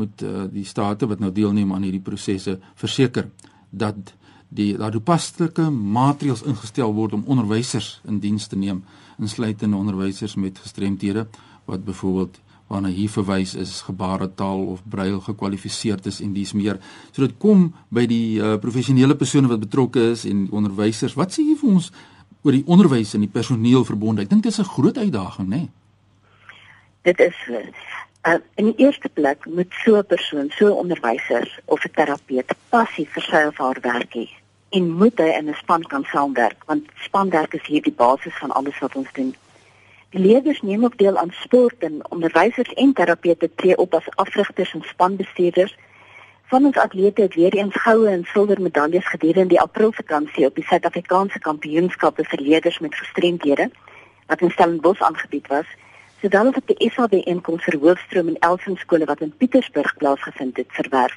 moet 0.00 0.24
uh, 0.24 0.46
die 0.48 0.64
state 0.64 1.10
wat 1.10 1.20
nou 1.20 1.28
deelneem 1.28 1.74
aan 1.76 1.84
hierdie 1.84 2.00
prosesse 2.00 2.56
verseker 2.72 3.28
dat 3.68 4.14
die 4.48 4.70
daar 4.80 4.96
toepaslike 4.96 5.68
maatreëls 5.68 6.46
ingestel 6.48 6.96
word 6.96 7.18
om 7.18 7.28
onderwysers 7.36 7.98
in 8.08 8.24
diens 8.24 8.48
te 8.48 8.56
neem 8.56 8.80
insluitende 9.20 9.76
onderwysers 9.76 10.40
met 10.40 10.64
gestremthede 10.64 11.26
wat 11.68 11.84
byvoorbeeld 11.84 12.40
waarna 12.72 12.88
hier 12.92 13.10
verwys 13.12 13.52
is 13.60 13.82
gebaretaal 13.86 14.64
of 14.72 14.80
brail 14.88 15.20
gekwalifiseerd 15.20 16.08
is 16.08 16.20
en 16.24 16.32
dis 16.32 16.54
meer. 16.56 16.80
So 17.12 17.26
dit 17.26 17.36
kom 17.42 17.68
by 17.92 18.06
die 18.08 18.40
uh, 18.40 18.56
professionele 18.62 19.16
persone 19.20 19.50
wat 19.50 19.60
betrokke 19.66 20.08
is 20.14 20.24
en 20.28 20.46
onderwysers. 20.50 21.16
Wat 21.18 21.34
sê 21.34 21.44
jy 21.44 21.58
vir 21.60 21.74
ons 21.76 21.92
oor 22.42 22.56
die 22.56 22.64
onderwys 22.66 23.14
en 23.14 23.26
die 23.26 23.32
personeel 23.32 23.84
verbonde? 23.84 24.24
Ek 24.24 24.32
dink 24.32 24.46
dit 24.46 24.52
is 24.52 24.60
'n 24.60 24.72
groot 24.72 24.98
uitdaging, 24.98 25.48
né? 25.48 25.56
Nee? 25.56 25.70
Dit 27.02 27.20
is 27.20 27.38
uh, 27.50 28.38
in 28.54 28.70
die 28.70 28.86
eerste 28.86 29.08
plek 29.08 29.46
moet 29.46 29.72
so 29.84 29.98
'n 29.98 30.06
persoon, 30.06 30.50
so 30.56 30.66
'n 30.66 30.80
onderwyser 30.84 31.60
of 31.64 31.84
'n 31.84 31.94
terapeut 31.94 32.54
passie 32.68 33.08
vir 33.14 33.22
sy 33.22 33.42
of 33.46 33.58
haar 33.58 33.78
werk 33.82 34.14
hê 34.14 34.28
en 34.72 34.88
moet 34.90 35.18
hy 35.18 35.30
in 35.38 35.48
'n 35.48 35.54
span 35.54 35.82
kan 35.82 36.04
saamwerk 36.04 36.64
want 36.66 36.84
spanwerk 37.04 37.54
is 37.54 37.66
hier 37.66 37.82
die 37.82 37.98
basis 38.04 38.34
van 38.40 38.50
alles 38.50 38.78
wat 38.78 38.94
ons 38.94 39.12
doen. 39.12 39.34
Leerders 40.14 40.60
neem 40.62 40.84
ook 40.84 40.98
deel 40.98 41.16
aan 41.16 41.30
sport 41.30 41.78
en 41.78 42.10
onderwysers 42.10 42.72
en 42.72 42.92
terapeute 42.92 43.50
tree 43.54 43.76
op 43.76 43.94
as 43.94 44.08
afrigters 44.14 44.74
en 44.74 44.82
spanbestuurders. 44.82 45.76
Van 46.42 46.64
ons 46.64 46.76
atlete 46.76 47.22
het 47.22 47.34
weer 47.34 47.54
eens 47.54 47.76
goue 47.80 48.08
en 48.08 48.24
silwer 48.24 48.60
medaljes 48.60 49.08
gedurende 49.08 49.48
die 49.48 49.60
Aprilvakansie 49.60 50.46
op 50.46 50.54
die 50.54 50.64
Suid-Afrikaanse 50.64 51.38
Kampioenskappe 51.38 52.24
vir 52.24 52.40
leerders 52.40 52.78
met 52.78 52.94
gestremdhede 52.94 53.70
wat 54.26 54.40
in 54.40 54.50
Stellenbosch 54.50 55.00
aangebied 55.00 55.46
was. 55.46 55.66
Sodan 56.20 56.52
het 56.52 56.66
die 56.66 56.90
SABN 56.90 57.40
kom 57.40 57.58
vir 57.58 57.80
hoofstroom 57.80 58.28
en 58.28 58.38
Elsen 58.38 58.76
skole 58.76 59.08
wat 59.08 59.20
in 59.20 59.32
Pietersburg 59.36 59.96
plaasgevind 59.96 60.56
het 60.56 60.68
verwerf. 60.76 61.16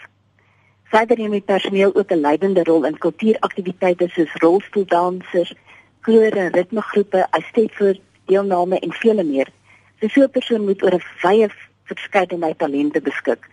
Verder 0.84 1.18
neem 1.18 1.36
die 1.36 1.42
personeel 1.42 1.96
ook 1.96 2.12
'n 2.12 2.24
leidende 2.24 2.64
rol 2.64 2.86
in 2.86 2.98
kultuuraktiwiteite 2.98 4.08
soos 4.08 4.34
rolstoeldansers, 4.34 5.54
kore, 6.02 6.48
ritmegroepe, 6.48 7.28
Eisteddford 7.30 8.00
deelname 8.26 8.80
en 8.80 8.92
vele 8.92 9.24
meer. 9.24 9.52
So 10.00 10.08
so 10.08 10.22
'n 10.22 10.30
persoon 10.30 10.66
moet 10.66 10.84
oor 10.84 10.94
'n 10.94 11.04
wye 11.24 11.50
verskeidenheid 11.84 12.58
talente 12.58 13.02
beskik, 13.02 13.50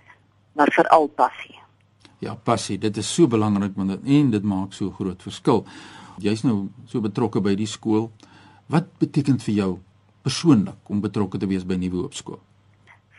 maar 0.52 0.70
veral 0.72 1.06
passie. 1.06 1.58
Ja, 2.18 2.34
passie, 2.34 2.78
dit 2.78 2.96
is 2.96 3.14
so 3.14 3.26
belangrik 3.26 3.72
want 3.76 3.88
dit 3.90 4.00
en 4.04 4.30
dit 4.30 4.42
maak 4.42 4.72
so 4.72 4.90
groot 4.90 5.22
verskil. 5.22 5.64
Jy's 6.18 6.42
nou 6.42 6.68
so 6.86 7.00
betrokke 7.00 7.40
by 7.40 7.54
die 7.54 7.66
skool. 7.66 8.10
Wat 8.66 8.98
beteken 8.98 9.38
vir 9.38 9.54
jou 9.54 9.78
persoonlik 10.22 10.90
om 10.90 11.00
betrokke 11.00 11.38
te 11.38 11.46
wees 11.46 11.64
by 11.66 11.74
Nuwe 11.74 12.04
Hoop 12.04 12.14
skool? 12.14 12.40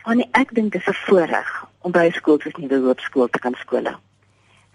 Van 0.04 0.20
ek 0.32 0.54
dink 0.54 0.72
dit 0.72 0.80
is 0.80 0.88
'n 0.88 1.00
voorreg 1.06 1.66
om 1.80 1.92
by 1.92 2.06
'n 2.06 2.12
skool 2.12 2.38
soos 2.40 2.56
Nuwe 2.56 2.80
Hoop 2.86 3.00
skool 3.00 3.28
te 3.28 3.38
kan 3.38 3.54
skole. 3.54 3.96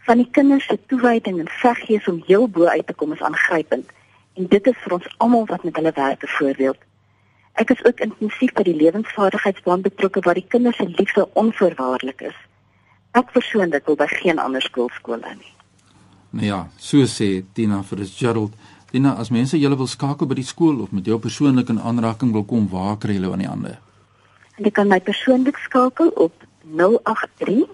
Van 0.05 0.17
die 0.17 0.29
kinders 0.31 0.65
se 0.65 0.79
toewyding 0.88 1.39
en 1.39 1.48
veggees 1.48 2.07
om 2.07 2.24
heel 2.25 2.48
bo 2.48 2.65
uit 2.65 2.88
te 2.88 2.93
kom 2.93 3.13
is 3.13 3.21
aangrypend 3.21 3.86
en 4.39 4.48
dit 4.48 4.67
is 4.72 4.77
vir 4.84 4.96
ons 4.96 5.10
almal 5.25 5.46
wat 5.51 5.63
met 5.67 5.75
hulle 5.75 5.91
werk 5.96 6.24
'n 6.24 6.36
voorbeeld. 6.38 6.79
Ek 7.62 7.69
is 7.69 7.86
ook 7.86 8.00
intensief 8.00 8.53
by 8.53 8.63
die 8.63 8.75
lewensvaardigheidsbaan 8.75 9.81
betrokke 9.81 10.22
waar 10.24 10.39
die 10.39 10.48
kinders 10.48 10.77
se 10.77 10.88
liefde 10.88 11.27
onvoorwaardelik 11.34 12.22
is. 12.22 12.38
Ek 13.12 13.31
persoonlik 13.31 13.86
wil 13.86 13.96
by 13.96 14.08
geen 14.08 14.39
ander 14.39 14.62
skool 14.62 14.89
hê 15.03 15.36
nie. 15.36 15.53
Nou 16.29 16.46
ja, 16.46 16.67
so 16.77 16.98
sê 16.98 17.43
Tina 17.53 17.84
vir 17.84 18.05
Gerald. 18.05 18.53
Tina, 18.91 19.15
as 19.15 19.29
mense 19.29 19.60
julle 19.60 19.77
wil 19.77 19.88
skakel 19.88 20.27
by 20.27 20.36
die 20.36 20.46
skool 20.46 20.81
of 20.81 20.91
met 20.91 21.05
jou 21.05 21.19
persoonlik 21.19 21.69
in 21.69 21.81
aanraking 21.81 22.31
wil 22.31 22.43
kom, 22.43 22.69
waar 22.69 22.98
kry 22.98 23.13
hulle 23.13 23.31
aan 23.31 23.43
die 23.43 23.48
hande? 23.48 23.77
Jy 24.58 24.72
kan 24.72 24.88
my 24.88 25.00
persoonlik 25.00 25.58
skakel 25.58 26.10
op 26.15 26.34
083 26.63 27.67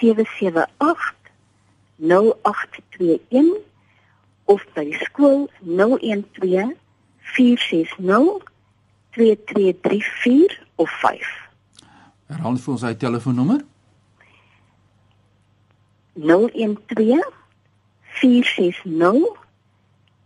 778 0.00 1.14
0821 1.98 3.67
of 4.48 4.64
by 4.74 4.84
die 4.88 4.98
skool 5.04 5.46
012 5.60 6.74
460 7.36 8.42
2334 9.16 10.58
of 10.76 10.90
5. 11.02 11.28
Herhaal 12.28 12.56
vir 12.60 12.72
ons 12.74 12.84
hy 12.86 12.94
telefoonnommer. 13.00 13.60
012 16.18 17.28
460 18.18 19.46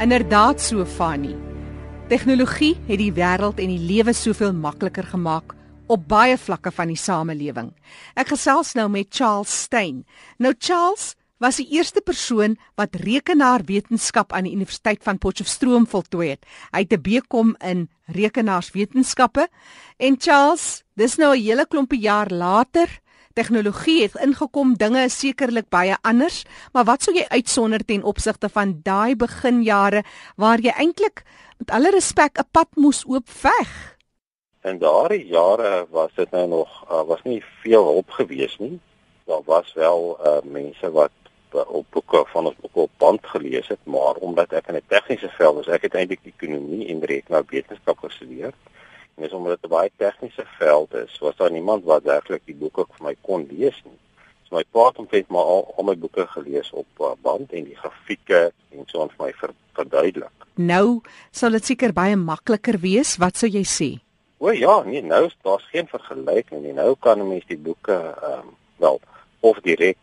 Inderdaad 0.00 0.62
so 0.64 0.86
Fanny. 0.88 1.34
Tegnologie 2.08 2.72
het 2.86 2.96
die 2.96 3.10
wêreld 3.12 3.58
en 3.60 3.68
die 3.68 3.82
lewe 3.84 4.14
soveel 4.16 4.54
makliker 4.56 5.04
gemaak 5.04 5.52
op 5.92 6.06
baie 6.08 6.38
vlakke 6.40 6.72
van 6.72 6.88
die 6.88 6.96
samelewing. 6.96 7.68
Ek 8.16 8.32
gesels 8.32 8.70
nou 8.78 8.86
met 8.88 9.10
Charles 9.12 9.52
Stein. 9.66 10.06
Nou 10.40 10.54
Charles 10.56 11.18
was 11.36 11.60
die 11.60 11.68
eerste 11.76 12.00
persoon 12.00 12.56
wat 12.80 12.96
rekenaarwetenskap 12.96 14.32
aan 14.32 14.48
die 14.48 14.54
Universiteit 14.56 15.04
van 15.04 15.20
Potchefstroom 15.20 15.84
voltooi 15.84 16.30
het. 16.30 16.48
Hy 16.72 16.80
het 16.88 16.96
'n 16.96 17.02
BCom 17.04 17.54
in 17.60 17.90
rekenaarswetenskappe 18.08 19.48
en 19.98 20.16
Charles, 20.16 20.82
dis 20.96 21.16
nou 21.16 21.36
'n 21.36 21.42
hele 21.44 21.66
klompie 21.66 22.00
jaar 22.00 22.32
later 22.32 22.88
Tegnologie 23.38 24.02
het 24.02 24.16
ingekom, 24.18 24.72
dinge 24.74 25.04
is 25.06 25.18
sekerlik 25.18 25.68
baie 25.70 25.94
anders, 26.02 26.42
maar 26.74 26.84
wat 26.88 27.04
sou 27.06 27.12
jy 27.14 27.28
uitsonder 27.30 27.84
ten 27.86 28.02
opsigte 28.02 28.48
van 28.50 28.80
daai 28.82 29.14
beginjare 29.14 30.02
waar 30.34 30.58
jy 30.58 30.74
eintlik 30.74 31.22
met 31.62 31.70
alle 31.70 31.92
respek 31.94 32.40
'n 32.42 32.48
pad 32.50 32.68
moes 32.74 33.04
oop 33.06 33.30
veg? 33.30 33.70
In 34.62 34.78
daardie 34.78 35.26
jare 35.26 35.86
was 35.90 36.10
dit 36.16 36.30
nou 36.30 36.46
nog 36.48 36.68
uh, 36.90 37.02
was 37.06 37.22
nie 37.22 37.44
veel 37.62 37.84
hulp 37.84 38.10
gewees 38.10 38.58
nie. 38.58 38.80
Daar 39.24 39.44
was 39.44 39.72
wel 39.72 40.18
uh, 40.26 40.42
mense 40.42 40.90
wat 40.90 41.12
op 41.52 41.86
boeke 41.90 42.24
van 42.26 42.46
ons 42.46 42.56
boeke 42.60 42.80
op 42.80 42.90
band 42.96 43.26
gelees 43.26 43.68
het, 43.68 43.78
maar 43.84 44.14
omdat 44.14 44.52
ek 44.52 44.66
in 44.68 44.74
'n 44.74 44.82
tegniese 44.86 45.30
veld 45.38 45.60
is, 45.60 45.66
ek 45.66 45.82
het 45.82 45.94
eintlik 45.94 46.20
ekonomie 46.24 46.88
en 46.88 47.04
rekenaarwetenskap 47.04 47.98
gestudeer. 47.98 48.52
En 49.20 49.26
dis 49.26 49.34
omdat 49.34 49.60
dit 49.60 49.70
'n 49.70 49.74
baie 49.74 49.90
tegniese 49.96 50.44
veld 50.58 50.94
is, 50.94 51.18
was 51.18 51.36
daar 51.36 51.50
niemand 51.50 51.84
wat 51.84 52.02
werklik 52.02 52.42
die 52.44 52.54
boeke 52.54 52.84
vir 52.88 53.06
my 53.06 53.16
kon 53.20 53.46
lees 53.50 53.80
nie. 53.84 53.98
So 54.44 54.56
my 54.56 54.64
pa 54.70 54.86
het 54.86 54.98
omtrent 54.98 55.28
maar 55.28 55.44
al, 55.44 55.74
al 55.76 55.84
my 55.84 55.96
boeke 55.96 56.26
gelees 56.26 56.70
op 56.72 56.86
uh, 56.98 57.10
band 57.22 57.52
en 57.52 57.64
die 57.64 57.76
grafieke 57.76 58.52
en 58.70 58.84
so 58.86 59.02
aan 59.02 59.10
vir 59.16 59.26
my 59.26 59.32
ver, 59.32 59.50
verduidelik. 59.72 60.46
Nou 60.54 61.02
sal 61.30 61.50
dit 61.50 61.64
seker 61.64 61.92
baie 61.92 62.16
makliker 62.16 62.78
wees, 62.78 63.16
wat 63.16 63.36
sou 63.36 63.50
jy 63.50 63.64
sê? 63.64 63.90
O 64.38 64.50
ja, 64.50 64.82
nee, 64.82 65.02
nou 65.02 65.26
is 65.26 65.36
daar 65.42 65.60
geen 65.68 65.88
vergelyking 65.88 66.62
nie. 66.62 66.72
Nou 66.72 66.96
kan 66.98 67.20
'n 67.20 67.28
mens 67.28 67.44
die 67.46 67.58
boeke 67.58 67.92
ehm 67.92 68.38
um, 68.38 68.56
wel 68.76 69.00
of 69.40 69.60
direk 69.60 69.98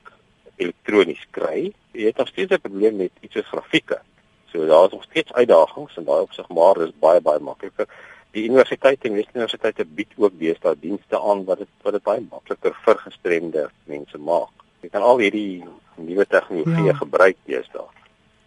elektronies 0.56 1.26
kry. 1.32 1.74
Jy 1.92 2.06
het 2.06 2.18
nog 2.18 2.28
steeds 2.28 2.54
'n 2.54 2.62
probleem 2.62 2.96
met 2.96 3.12
iets 3.22 3.34
soos 3.34 3.50
grafieke. 3.50 3.98
So 4.52 4.66
daar 4.66 4.86
is 4.86 4.92
nog 4.92 5.04
steeds 5.04 5.34
uitdagings 5.34 5.98
en 5.98 6.04
daai 6.04 6.22
opsig 6.22 6.48
maar 6.50 6.82
is 6.82 6.94
baie 7.00 7.22
baie 7.22 7.40
makliker 7.40 7.88
die 8.36 8.46
universiteite 8.48 9.08
en 9.08 9.18
universiteite 9.18 9.86
bied 9.86 10.14
ook 10.18 10.36
deesdae 10.40 10.76
dienste 10.82 11.20
aan 11.20 11.44
wat 11.48 11.64
dit 11.64 11.70
wat 11.86 11.98
dit 11.98 12.04
baie 12.04 12.24
makliker 12.24 12.76
vir 12.86 13.04
gestremde 13.04 13.68
mense 13.92 14.18
maak. 14.18 14.66
Jy 14.84 14.90
kan 14.94 15.06
al 15.06 15.22
hierdie 15.24 15.64
nuwe 15.98 16.26
tegnologie 16.30 16.92
ja. 16.92 16.98
gebruik 17.00 17.38
deesdae. 17.50 17.88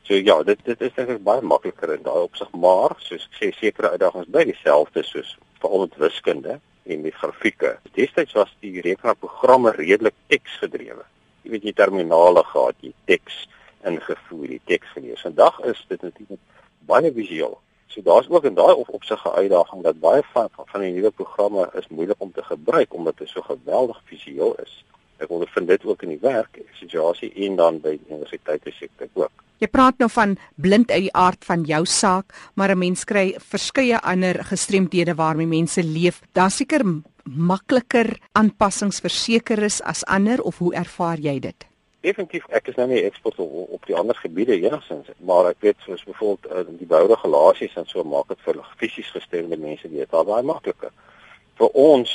So 0.06 0.18
ja, 0.18 0.40
dit 0.42 0.58
dit 0.66 0.80
is 0.86 0.98
eintlik 0.98 1.22
baie 1.26 1.42
makliker 1.42 1.94
in 1.94 2.02
daai 2.06 2.24
opsig, 2.24 2.50
maar 2.64 2.96
soos 2.98 3.26
ek 3.28 3.38
sê 3.38 3.52
sekere 3.56 3.94
uitdagings 3.94 4.30
bly 4.34 4.44
dieselfde 4.50 5.04
soos 5.06 5.36
veral 5.62 5.86
met 5.86 5.96
wiskunde 6.02 6.58
en 6.90 7.02
met 7.04 7.16
grafieke. 7.22 7.76
Destyds 7.96 8.36
was 8.38 8.52
die 8.64 8.80
rekenaarprogramme 8.82 9.74
redelik 9.76 10.16
teksgedrewe. 10.32 11.04
Jy 11.44 11.54
weet 11.54 11.66
jy 11.68 11.74
terminale 11.78 12.42
gehad, 12.52 12.78
jy 12.84 12.92
teks 13.10 13.44
ingevoer, 13.86 14.46
die 14.56 14.62
teks 14.68 14.92
gelees. 14.96 15.22
Vandag 15.24 15.60
is 15.70 15.80
dit 15.88 16.02
natuurlik 16.02 16.42
baie 16.90 17.12
visueel 17.14 17.58
So 17.90 18.02
daar's 18.06 18.28
ook 18.28 18.44
in 18.44 18.54
daai 18.54 18.74
opsigte 18.74 19.32
uitdaging 19.32 19.82
dat 19.82 20.00
baie 20.00 20.22
van 20.32 20.48
van 20.54 20.80
die 20.80 20.92
nuwe 20.94 21.10
programme 21.10 21.66
is 21.74 21.88
moeilik 21.88 22.22
om 22.22 22.32
te 22.32 22.42
gebruik 22.42 22.94
omdat 22.94 23.18
dit 23.18 23.28
so 23.28 23.42
geweldig 23.42 24.00
visueel 24.04 24.54
is. 24.62 24.84
Ek 25.18 25.30
ondervind 25.30 25.66
dit 25.68 25.84
ook 25.84 26.02
in 26.06 26.14
die 26.14 26.22
werk 26.22 26.60
situasie 26.78 27.32
en 27.46 27.56
dan 27.56 27.80
by 27.82 27.96
die 27.96 28.06
universiteite 28.08 28.70
sektor 28.70 29.08
ook. 29.14 29.42
Jy 29.60 29.68
praat 29.68 29.98
nou 29.98 30.08
van 30.08 30.36
blind 30.54 30.90
uit 30.90 31.08
die 31.08 31.16
aard 31.18 31.44
van 31.44 31.66
jou 31.68 31.82
saak, 31.84 32.32
maar 32.54 32.70
'n 32.70 32.78
mens 32.78 33.04
kry 33.04 33.34
verskeie 33.38 33.98
ander 34.00 34.44
gestremdhede 34.44 35.14
waarmee 35.14 35.46
mense 35.46 35.82
leef. 35.82 36.22
Daar 36.32 36.50
seker 36.50 36.80
makliker 37.24 38.18
aanpassings 38.32 39.00
verseker 39.00 39.62
is 39.62 39.82
as 39.82 40.04
ander 40.04 40.42
of 40.42 40.58
hoe 40.58 40.74
ervaar 40.74 41.18
jy 41.18 41.38
dit? 41.40 41.69
Definitief, 42.00 42.46
ek 42.48 42.70
is 42.72 42.76
nou 42.76 42.86
nie 42.88 43.02
ekspert 43.04 43.38
op, 43.38 43.52
op 43.76 43.86
die 43.86 43.96
ander 43.96 44.16
gebiede 44.16 44.56
enigstens, 44.56 45.10
maar 45.18 45.50
ek 45.50 45.60
weet 45.60 45.76
soos 45.84 46.04
byvoorbeeld 46.04 46.52
uh, 46.52 46.78
die 46.78 46.88
bouregulasies 46.88 47.76
en 47.76 47.86
so 47.86 48.04
maak 48.04 48.28
dit 48.28 48.40
vir 48.46 48.60
fisies 48.80 49.10
gestremde 49.12 49.56
mense 49.60 49.88
dit 49.88 50.10
daar 50.10 50.24
baie 50.24 50.42
makliker. 50.42 50.92
vir 51.60 51.76
ons 51.76 52.10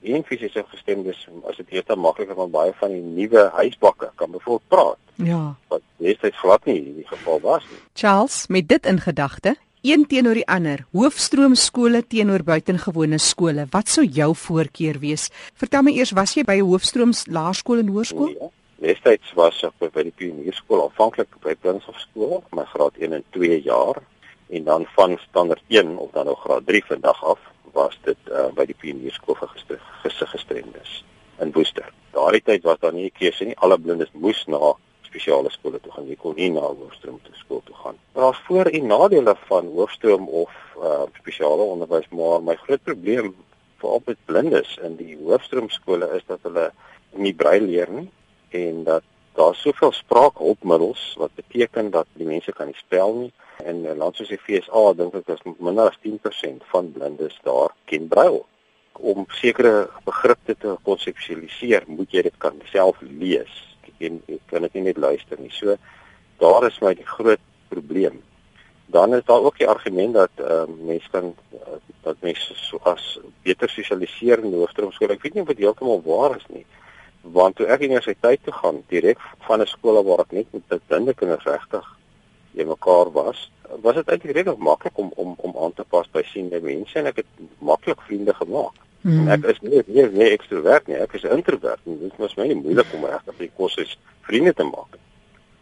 en 0.00 0.24
fisiese 0.26 0.62
gestremdes 0.72 1.22
as 1.48 1.58
dit 1.60 1.76
heeltemal 1.76 2.10
makliker 2.10 2.36
van 2.38 2.52
baie 2.52 2.74
van 2.80 2.92
die 2.94 3.02
nuwe 3.02 3.46
huisbakke 3.54 4.10
kan 4.18 4.30
bijvoorbeeld 4.34 4.68
praat. 4.72 5.00
Ja. 5.20 5.42
Wat 5.72 5.82
destyds 6.02 6.38
glad 6.40 6.66
nie 6.68 6.80
die 7.00 7.06
geval 7.08 7.42
was 7.44 7.66
nie. 7.70 7.80
Charles, 7.94 8.46
met 8.48 8.68
dit 8.68 8.86
in 8.86 9.00
gedagte, 9.00 9.54
een 9.86 10.06
teenoor 10.08 10.36
die 10.36 10.46
ander, 10.48 10.84
hoofstroom 10.96 11.54
skole 11.56 12.02
teenoor 12.06 12.44
buitengewone 12.44 13.20
skole, 13.20 13.66
wat 13.72 13.88
sou 13.88 14.04
jou 14.04 14.32
voorkeur 14.36 14.98
wees? 15.00 15.28
Vertel 15.60 15.86
my 15.86 15.94
eers, 15.96 16.14
was 16.16 16.34
jy 16.36 16.44
by 16.44 16.58
'n 16.60 16.68
hoofstroom 16.68 17.12
laerskool 17.26 17.78
en 17.78 17.92
hoërskool? 17.94 18.34
Nee, 18.34 18.50
destyds 18.80 19.32
was 19.36 19.60
ek 19.66 19.76
by 19.92 20.04
die 20.06 20.14
pionierskool 20.16 20.86
aanvanklik 20.86 21.34
by 21.44 21.54
Prinshof 21.60 21.98
skool, 22.00 22.40
my 22.56 22.64
graad 22.72 22.96
1 22.96 23.12
en 23.18 23.24
2 23.36 23.60
jaar 23.66 24.00
en 24.50 24.64
dan 24.64 24.86
van 24.96 25.18
standaard 25.28 25.62
1 25.68 25.96
of 26.00 26.10
dan 26.16 26.30
nou 26.30 26.36
graad 26.40 26.66
3 26.66 26.84
vandag 26.88 27.24
af 27.24 27.42
was 27.76 27.98
dit 28.04 28.30
uh, 28.32 28.48
by 28.56 28.64
die 28.66 28.76
pionierskool 28.80 29.36
vir 29.38 29.52
gesiggestremdes 30.02 31.02
in 31.44 31.52
Woester. 31.54 31.92
Daardie 32.16 32.42
tyd 32.42 32.64
was 32.66 32.80
daar 32.80 32.96
nie 32.96 33.10
'n 33.10 33.18
keuse 33.18 33.44
nie. 33.44 33.58
Alle 33.58 33.78
blindes 33.78 34.10
moes 34.12 34.44
na 34.46 34.72
spesiale 35.06 35.50
skole 35.50 35.80
toe 35.80 35.92
gaan. 35.92 36.08
Jy 36.08 36.16
kon 36.16 36.34
nie 36.36 36.50
na 36.50 36.60
hoofstroom 36.60 37.20
toe 37.22 37.34
skool 37.34 37.62
toe 37.64 37.74
gaan. 37.74 37.96
Daar's 38.14 38.40
voor- 38.46 38.72
en 38.72 38.86
nadele 38.86 39.36
van 39.46 39.66
hoofstroom 39.66 40.28
of 40.28 40.50
uh, 40.78 41.02
spesiale 41.18 41.62
onderwys, 41.62 42.08
maar 42.08 42.42
my 42.42 42.56
groot 42.56 42.82
probleem 42.82 43.34
veral 43.78 44.02
met 44.06 44.16
blindes 44.24 44.78
in 44.82 44.96
die 44.96 45.16
hoofstroom 45.16 45.68
skole 45.68 46.10
is 46.16 46.24
dat 46.26 46.38
hulle 46.42 46.72
nie 47.12 47.34
braille 47.34 47.66
leer 47.66 47.90
nie 47.90 48.10
en 48.50 48.84
dat 48.84 49.02
daar 49.38 49.54
soveel 49.54 49.92
spraakhulpmiddels 49.92 51.14
wat 51.18 51.34
beteken 51.34 51.90
dat 51.90 52.06
die 52.12 52.26
mense 52.26 52.52
kan 52.52 52.66
nie 52.66 52.78
spel 52.78 53.14
nie 53.14 53.32
en 53.64 53.82
'n 53.86 53.96
land 53.96 54.16
soos 54.16 54.28
die 54.28 54.40
FSA 54.44 54.92
dink 54.92 55.14
ek 55.14 55.28
is 55.28 55.44
minder 55.58 55.88
as 55.88 55.98
10% 56.02 56.64
van 56.72 56.92
blindes 56.92 57.38
daar 57.42 57.74
ken 57.84 58.08
braille 58.08 58.44
om 58.92 59.24
sekere 59.28 59.88
begrippe 60.04 60.56
te 60.58 60.76
konseptualiseer 60.82 61.84
moet 61.86 62.12
jy 62.12 62.22
dit 62.22 62.38
kan 62.38 62.60
self 62.72 63.00
lees 63.00 63.70
en 64.00 64.18
ek 64.32 64.42
kan 64.50 64.64
dit 64.66 64.76
nie 64.78 64.88
net 64.88 65.00
luister 65.00 65.40
nie. 65.40 65.52
So 65.52 65.76
daar 66.40 66.66
is 66.68 66.80
my 66.84 66.94
die 66.96 67.06
groot 67.06 67.42
probleem. 67.72 68.20
Dan 68.90 69.14
is 69.14 69.24
daar 69.28 69.44
ook 69.44 69.58
die 69.60 69.68
argument 69.68 70.16
dat 70.18 70.42
ehm 70.42 70.72
uh, 70.72 70.86
mense 70.88 71.10
kan 71.12 71.34
uh, 71.54 71.78
dat 72.02 72.16
mense 72.24 72.54
so 72.56 72.80
as 72.88 73.18
beter 73.44 73.68
sosialiseer 73.70 74.42
in 74.44 74.56
hoofstroomskool. 74.56 75.12
Ek 75.14 75.22
weet 75.22 75.36
nie 75.36 75.44
of 75.44 75.52
dit 75.52 75.64
heeltemal 75.64 76.02
waar 76.04 76.36
is 76.36 76.48
nie. 76.48 76.64
Want 77.22 77.56
toe 77.56 77.66
ek 77.66 77.80
universiteit 77.80 78.40
toe 78.44 78.52
gaan, 78.52 78.82
direk 78.88 79.18
van 79.46 79.60
'n 79.60 79.66
skool 79.66 80.02
waar 80.04 80.20
ek 80.20 80.32
net 80.32 80.46
met 80.52 80.86
blinde 80.86 81.14
kinders 81.14 81.44
regtig 81.44 81.86
jy 82.52 82.64
mekaar 82.64 83.10
was, 83.12 83.50
was 83.82 83.94
dit 83.94 84.08
eintlik 84.08 84.34
regtig 84.34 84.56
maklik 84.56 84.98
om 84.98 85.12
om 85.14 85.34
om 85.36 85.56
aan 85.64 85.72
te 85.72 85.84
pas 85.84 86.08
by 86.12 86.22
siende 86.26 86.60
mense 86.60 86.98
en 86.98 87.06
ek 87.06 87.22
het 87.22 87.28
maklik 87.58 88.00
vriende 88.06 88.34
gemaak. 88.34 88.74
Hmm. 89.00 89.28
Ek 89.32 89.44
is 89.52 89.60
nie 89.60 89.82
nie 89.86 90.08
nie 90.12 90.30
ekstrovert 90.30 90.88
nie, 90.88 90.96
ek 90.96 91.14
is 91.14 91.24
introvert 91.24 91.86
en 91.86 92.00
dit 92.00 92.18
was 92.18 92.34
my 92.36 92.48
nie 92.50 92.58
moeilik 92.58 92.90
om 92.96 93.06
regtig 93.08 93.38
die 93.38 93.52
kursus 93.56 93.96
vriende 94.26 94.52
te 94.52 94.64
maak. 94.64 94.98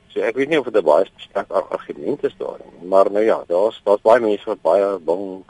So 0.08 0.24
ek 0.24 0.36
weet 0.40 0.48
nie 0.48 0.58
of 0.58 0.70
dit 0.70 0.80
'n 0.80 0.84
baie 0.84 1.06
sterk 1.16 1.50
argument 1.50 2.24
is 2.24 2.34
daar 2.38 2.58
nie, 2.58 2.88
maar 2.88 3.10
nou 3.10 3.24
ja, 3.24 3.42
daar's 3.46 3.80
daar's 3.84 4.02
baie 4.02 4.20
mense 4.20 4.46
wat 4.46 4.62
baie 4.62 4.98
bang 4.98 5.44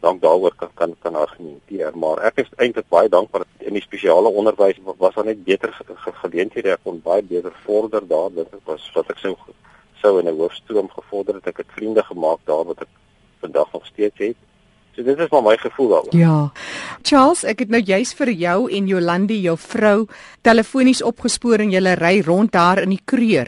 dank 0.00 0.22
daaroor 0.22 0.54
kan 0.56 0.70
kan 0.74 0.94
kan 1.02 1.14
argumenteer, 1.14 1.96
maar 1.96 2.22
ek 2.30 2.42
is 2.44 2.50
eintlik 2.56 2.88
baie 2.88 3.08
dankbaar 3.08 3.46
in 3.58 3.74
die 3.74 3.82
spesiale 3.82 4.28
onderwys 4.28 4.80
was 4.84 5.14
daar 5.14 5.24
net 5.24 5.44
beter 5.44 5.74
geleenthede 6.22 6.72
ek 6.72 6.84
kon 6.84 7.00
baie 7.04 7.22
beter 7.22 7.54
vorder 7.64 8.06
daar 8.08 8.30
dit 8.34 8.60
was 8.64 8.90
wat 8.94 9.10
ek 9.10 9.18
sou 9.18 9.34
sou 10.02 10.18
in 10.20 10.28
'n 10.28 10.38
hoofstroom 10.38 10.88
gevorder 10.88 11.34
het 11.34 11.46
ek 11.46 11.64
het 11.64 11.74
vriende 11.76 12.02
gemaak 12.02 12.38
daar 12.44 12.64
wat 12.64 12.82
ek 12.82 12.92
vandag 13.40 13.72
nog 13.72 13.86
steeds 13.86 14.18
het 14.18 14.36
So 14.98 15.04
dit 15.06 15.18
is 15.18 15.30
maar 15.30 15.42
my 15.42 15.56
gevoel 15.56 15.88
daaroor. 15.88 16.16
Ja. 16.18 16.52
Charles, 17.06 17.44
ek 17.46 17.60
het 17.62 17.70
nou 17.70 17.78
juis 17.78 18.10
vir 18.18 18.32
jou 18.34 18.56
en 18.66 18.88
Jolandi, 18.90 19.36
jou 19.44 19.54
vrou, 19.54 20.08
telefonies 20.42 21.04
opgespoor 21.06 21.62
en 21.62 21.70
julle 21.70 21.92
ry 21.94 22.16
rond 22.26 22.50
daar 22.50 22.82
in 22.82 22.90
die 22.90 23.04
kreur. 23.04 23.46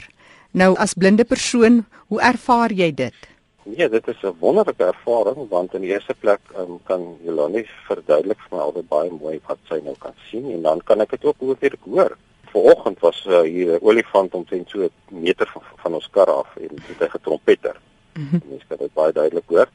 Nou 0.55 0.77
as 0.79 0.95
blinde 0.95 1.27
persoon, 1.27 1.83
hoe 2.07 2.23
ervaar 2.23 2.71
jy 2.71 2.93
dit? 2.95 3.30
Ja, 3.77 3.89
dit 3.89 4.09
is 4.09 4.23
'n 4.23 4.37
wonderlike 4.39 4.85
ervaring 4.85 5.49
want 5.49 5.75
in 5.75 5.81
die 5.81 5.91
eerste 5.91 6.15
plek 6.15 6.41
um, 6.59 6.81
kan 6.83 7.19
Jolandi 7.23 7.67
verduidelik 7.87 8.41
vir 8.41 8.57
my 8.57 8.63
altyd 8.63 8.89
baie 8.89 9.11
mooi 9.11 9.41
wat 9.47 9.59
sy 9.69 9.81
nou 9.85 9.95
kan 9.99 10.15
sien 10.31 10.51
en 10.51 10.63
dan 10.63 10.81
kan 10.85 11.01
ek 11.01 11.11
dit 11.11 11.25
ook 11.25 11.61
weer 11.61 11.75
hoor. 11.85 12.17
Vanoggend 12.53 12.99
was 13.01 13.27
uh, 13.27 13.41
hier 13.41 13.75
'n 13.75 13.83
olifant 13.83 14.35
omtrent 14.35 14.69
so 14.71 14.79
'n 14.83 14.91
meter 15.09 15.47
van, 15.53 15.63
van 15.83 15.95
ons 15.95 16.11
kar 16.11 16.31
af 16.31 16.57
en 16.57 16.71
het 16.89 16.99
hy 16.99 17.09
getrompeter. 17.09 17.77
Mm 18.15 18.27
-hmm. 18.31 18.41
Mens 18.49 18.65
kan 18.69 18.79
dit 18.79 18.93
baie 18.93 19.13
duidelik 19.13 19.47
hoor. 19.47 19.69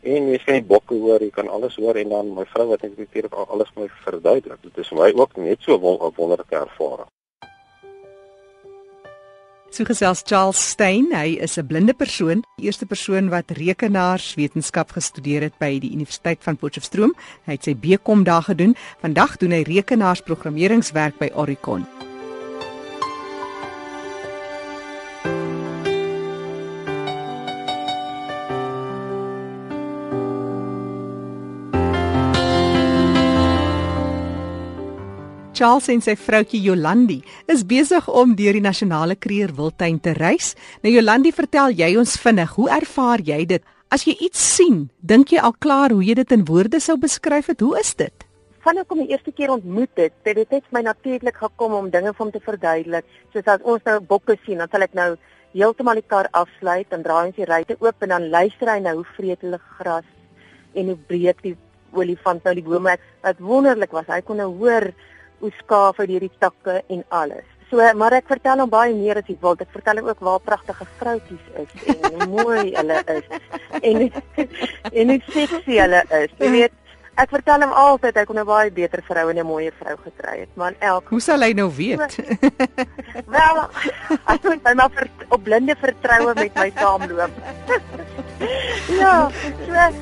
En 0.00 0.28
jy 0.28 0.38
sien 0.38 0.66
bokke 0.66 0.94
hoor, 0.94 1.22
jy 1.22 1.30
kan 1.30 1.48
alles 1.48 1.76
hoor 1.76 1.94
en 1.94 2.08
dan 2.08 2.34
my 2.34 2.44
vrou 2.44 2.68
wat 2.68 2.82
net 2.82 3.08
hier 3.12 3.28
alles 3.28 3.70
my 3.76 3.88
verduidelik. 4.04 4.62
Dit 4.62 4.78
is 4.78 4.88
vir 4.88 4.98
my 4.98 5.12
ook 5.14 5.36
net 5.36 5.58
so 5.60 5.74
'n 5.74 6.12
wonderlike 6.16 6.56
ervaring. 6.56 7.10
So 9.70 9.84
gesels 9.86 10.24
Charles 10.26 10.58
Stein, 10.58 11.12
hy 11.14 11.38
is 11.38 11.56
'n 11.56 11.66
blinde 11.66 11.94
persoon, 11.94 12.42
die 12.58 12.66
eerste 12.66 12.86
persoon 12.86 13.30
wat 13.30 13.54
rekenaarswetenskap 13.54 14.90
gestudeer 14.90 15.42
het 15.42 15.58
by 15.58 15.78
die 15.78 15.92
Universiteit 15.92 16.42
van 16.42 16.56
Potchefstroom. 16.56 17.14
Hy 17.46 17.52
het 17.52 17.64
sy 17.64 17.74
BCom 17.74 18.24
daar 18.24 18.42
gedoen. 18.42 18.74
Vandag 19.00 19.36
doen 19.36 19.52
hy 19.52 19.62
rekenaarsprogrammeringswerk 19.62 21.18
by 21.18 21.30
Oricon. 21.34 21.86
Charles 35.60 35.90
en 35.92 36.00
sy 36.00 36.14
vroutjie 36.16 36.62
Jolandi 36.64 37.18
is 37.52 37.66
besig 37.68 38.06
om 38.08 38.30
deur 38.32 38.56
die 38.56 38.62
nasionale 38.64 39.12
kreer 39.20 39.50
wildtuin 39.52 39.98
te 40.00 40.14
reis. 40.16 40.54
Nou 40.80 40.88
Jolandi, 40.94 41.34
vertel 41.36 41.74
jy 41.76 41.90
ons 42.00 42.14
vinnig, 42.22 42.54
hoe 42.56 42.70
ervaar 42.78 43.20
jy 43.26 43.42
dit? 43.50 43.66
As 43.92 44.06
jy 44.08 44.14
iets 44.24 44.40
sien, 44.40 44.86
dink 45.04 45.34
jy 45.34 45.42
al 45.44 45.52
klaar 45.60 45.92
hoe 45.92 46.00
jy 46.00 46.16
dit 46.22 46.32
in 46.32 46.46
woorde 46.48 46.80
sou 46.80 46.96
beskryf 47.02 47.50
het? 47.52 47.60
Hoe 47.60 47.76
is 47.76 47.92
dit? 47.98 48.24
Vanaf 48.64 48.86
ek 48.86 48.94
hom 48.94 49.02
die 49.02 49.12
eerste 49.12 49.34
keer 49.36 49.52
ontmoet 49.52 50.00
het, 50.00 50.16
het 50.24 50.40
dit 50.40 50.56
net 50.56 50.72
my 50.72 50.80
natuurlik 50.86 51.36
gekom 51.42 51.76
om 51.76 51.92
dinge 51.92 52.14
vir 52.14 52.24
hom 52.24 52.32
te 52.32 52.40
verduidelik. 52.46 53.12
Soos 53.34 53.52
as 53.52 53.68
ons 53.68 53.84
nou 53.84 53.98
bokke 54.14 54.38
sien, 54.46 54.64
dan 54.64 54.72
sal 54.72 54.88
ek 54.88 54.96
nou 54.96 55.10
heeltemal 55.52 56.00
die 56.00 56.08
kar 56.08 56.30
afsluit 56.40 56.88
en 56.88 57.04
draai 57.04 57.26
ons 57.26 57.36
die 57.36 57.50
ruitte 57.52 57.76
oop 57.84 58.00
en 58.00 58.16
dan 58.16 58.30
luister 58.32 58.72
hy 58.72 58.80
nou 58.86 58.96
hoe 59.02 59.08
vreet 59.18 59.44
hulle 59.44 59.60
gras 59.76 60.08
en 60.72 60.94
hoe 60.94 60.98
breek 61.12 61.44
die 61.44 61.56
olifant 61.92 62.48
nou 62.48 62.56
die 62.56 62.64
bome. 62.64 62.96
Wat 63.20 63.44
wonderlik 63.44 63.92
was, 63.92 64.08
hy 64.08 64.22
kon 64.24 64.40
nou 64.40 64.52
hoor 64.56 64.88
hoe 65.40 65.52
skaaf 65.62 65.98
uit 66.00 66.08
hierdie 66.08 66.32
takke 66.38 66.82
en 66.88 67.04
alles. 67.08 67.46
So, 67.70 67.78
maar 67.94 68.16
ek 68.18 68.26
vertel 68.26 68.58
hom 68.58 68.70
baie 68.70 68.90
meer 68.96 69.20
as 69.20 69.28
hy 69.30 69.36
wil. 69.42 69.54
Ek 69.62 69.70
vertel 69.70 70.00
hom 70.00 70.10
ook 70.10 70.22
waar 70.26 70.42
pragtige 70.42 70.86
vroutjies 70.98 71.46
is 71.62 71.94
en 71.94 72.16
hoe 72.16 72.26
mooi 72.26 72.72
hulle 72.74 72.98
is 73.14 73.26
en 73.80 74.00
en 75.04 75.12
hoe 75.14 75.20
sexy 75.30 75.78
hulle 75.78 76.02
is. 76.18 76.34
Jy 76.42 76.50
weet, 76.56 76.74
ek 77.22 77.30
vertel 77.36 77.62
hom 77.62 77.74
altyd 77.84 78.18
hy 78.18 78.24
kon 78.26 78.42
'n 78.42 78.48
baie 78.48 78.72
beter 78.74 79.04
vrou 79.06 79.26
en 79.30 79.38
'n 79.38 79.46
mooier 79.46 79.76
vrou 79.78 79.96
gekry 80.02 80.36
het. 80.40 80.50
Man, 80.56 80.74
elk 80.80 81.14
Hoe 81.14 81.20
sal 81.22 81.46
hy 81.46 81.52
nou 81.54 81.70
weet? 81.70 82.18
So, 82.18 82.22
wel, 83.36 83.60
ek 84.34 84.42
moet 84.42 84.66
hy 84.66 84.74
maar 84.74 85.06
op 85.28 85.42
blinde 85.44 85.76
vertroue 85.78 86.34
met 86.34 86.54
my 86.54 86.70
saamloop. 86.74 87.30
ja, 89.02 89.30
so 89.66 89.92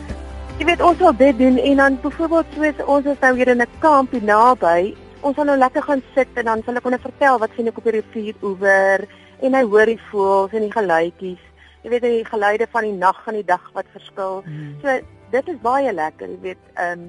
Jy 0.58 0.64
weet 0.66 0.80
ons 0.82 0.98
wil 0.98 1.12
dit 1.14 1.36
doen 1.38 1.58
en 1.62 1.76
dan 1.76 1.96
byvoorbeeld 2.02 2.56
soos 2.56 2.80
ons 2.90 3.04
is 3.06 3.20
nou 3.22 3.36
hier 3.36 3.48
in 3.52 3.60
'n 3.62 3.70
kamp 3.78 4.10
naby 4.22 4.96
ons 5.28 5.36
gaan 5.36 5.50
nou 5.50 5.58
lekker 5.58 5.84
gaan 5.84 6.02
sit 6.14 6.40
en 6.40 6.48
dan 6.50 6.64
sal 6.64 6.80
ek 6.80 6.88
hom 6.88 6.98
vertel 7.04 7.38
wat 7.42 7.54
sien 7.56 7.68
ek 7.68 7.78
op 7.80 7.86
die 7.88 7.96
rivier 7.98 8.34
oewer 8.42 9.06
en 9.44 9.54
hy 9.54 9.62
hoor 9.68 9.86
die 9.92 10.00
voëls 10.08 10.56
en 10.56 10.66
die 10.66 10.74
geluidjies. 10.74 11.44
Jy 11.84 11.92
weet 11.92 12.06
die 12.08 12.26
geluide 12.26 12.66
van 12.72 12.88
die 12.88 12.96
nag 12.96 13.20
en 13.30 13.38
die 13.38 13.46
dag 13.46 13.64
wat 13.76 13.86
verskil. 13.94 14.42
Hmm. 14.48 14.74
So 14.82 14.98
dit 15.32 15.48
is 15.52 15.62
baie 15.62 15.92
lekker, 15.92 16.30
jy 16.34 16.44
weet, 16.50 16.68
ehm 16.74 17.08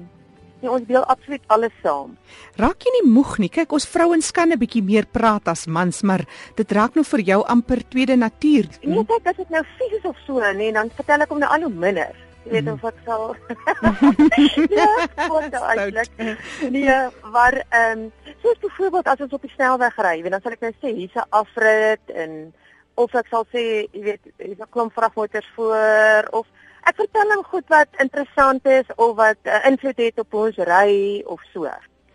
Ja, 0.60 0.74
ons 0.74 0.84
deel 0.84 1.04
absoluut 1.08 1.40
alles 1.54 1.72
saam. 1.80 2.18
Raak 2.60 2.84
jy 2.84 2.90
nie 2.98 3.06
moeg 3.08 3.38
nie? 3.40 3.48
Kyk, 3.48 3.70
ons 3.72 3.86
vrouens 3.88 4.26
kan 4.36 4.52
'n 4.52 4.60
bietjie 4.60 4.82
meer 4.84 5.06
praat 5.08 5.48
as 5.48 5.64
mans, 5.66 6.02
maar 6.02 6.26
dit 6.56 6.72
raak 6.72 6.94
nou 6.94 7.04
vir 7.04 7.20
jou 7.20 7.40
amper 7.48 7.80
tweede 7.88 8.16
natuur. 8.16 8.68
Nee, 8.84 9.04
kyk, 9.04 9.24
as 9.24 9.36
dit 9.36 9.48
nou 9.48 9.64
fisies 9.78 10.04
of 10.04 10.16
so, 10.26 10.52
nee, 10.52 10.72
dan 10.72 10.90
vertel 10.90 11.22
ek 11.22 11.30
hom 11.30 11.38
nou 11.38 11.48
al 11.48 11.62
hoe 11.62 11.72
minder. 11.72 12.12
Jy 12.44 12.50
weet 12.54 12.68
of 12.72 12.84
ek 12.88 13.00
sal 13.04 13.36
Ja, 14.80 14.88
wat 15.28 15.56
eintlik. 15.60 16.12
Nee, 16.72 16.96
maar 17.32 17.56
ehm 17.68 17.98
um, 17.98 18.06
soos 18.42 18.58
byvoorbeeld 18.62 19.10
as 19.12 19.20
ons 19.20 19.36
op 19.36 19.42
die 19.44 19.52
snelweg 19.52 19.96
ry, 20.00 20.22
weet 20.22 20.32
dan 20.32 20.40
sal 20.40 20.56
ek 20.56 20.64
net 20.64 20.78
sê 20.80 20.94
hier's 20.96 21.16
'n 21.16 21.28
afrit 21.36 22.14
en 22.22 22.54
of 22.94 23.14
ek 23.14 23.28
sal 23.28 23.44
sê, 23.52 23.84
jy 23.92 24.02
weet, 24.08 24.32
hier's 24.38 24.60
'n 24.60 24.72
klomp 24.72 24.92
vragmotors 24.96 25.50
voor 25.54 26.28
of 26.32 26.46
ek 26.88 26.96
vertel 26.96 27.34
hom 27.34 27.44
goed 27.44 27.68
wat 27.68 27.88
interessant 27.98 28.66
is 28.66 28.88
of 28.96 29.16
wat 29.16 29.40
uh, 29.44 29.60
invloed 29.68 29.98
het 30.00 30.18
op 30.18 30.34
ons 30.34 30.56
ry 30.56 31.22
of 31.26 31.40
so. 31.52 31.68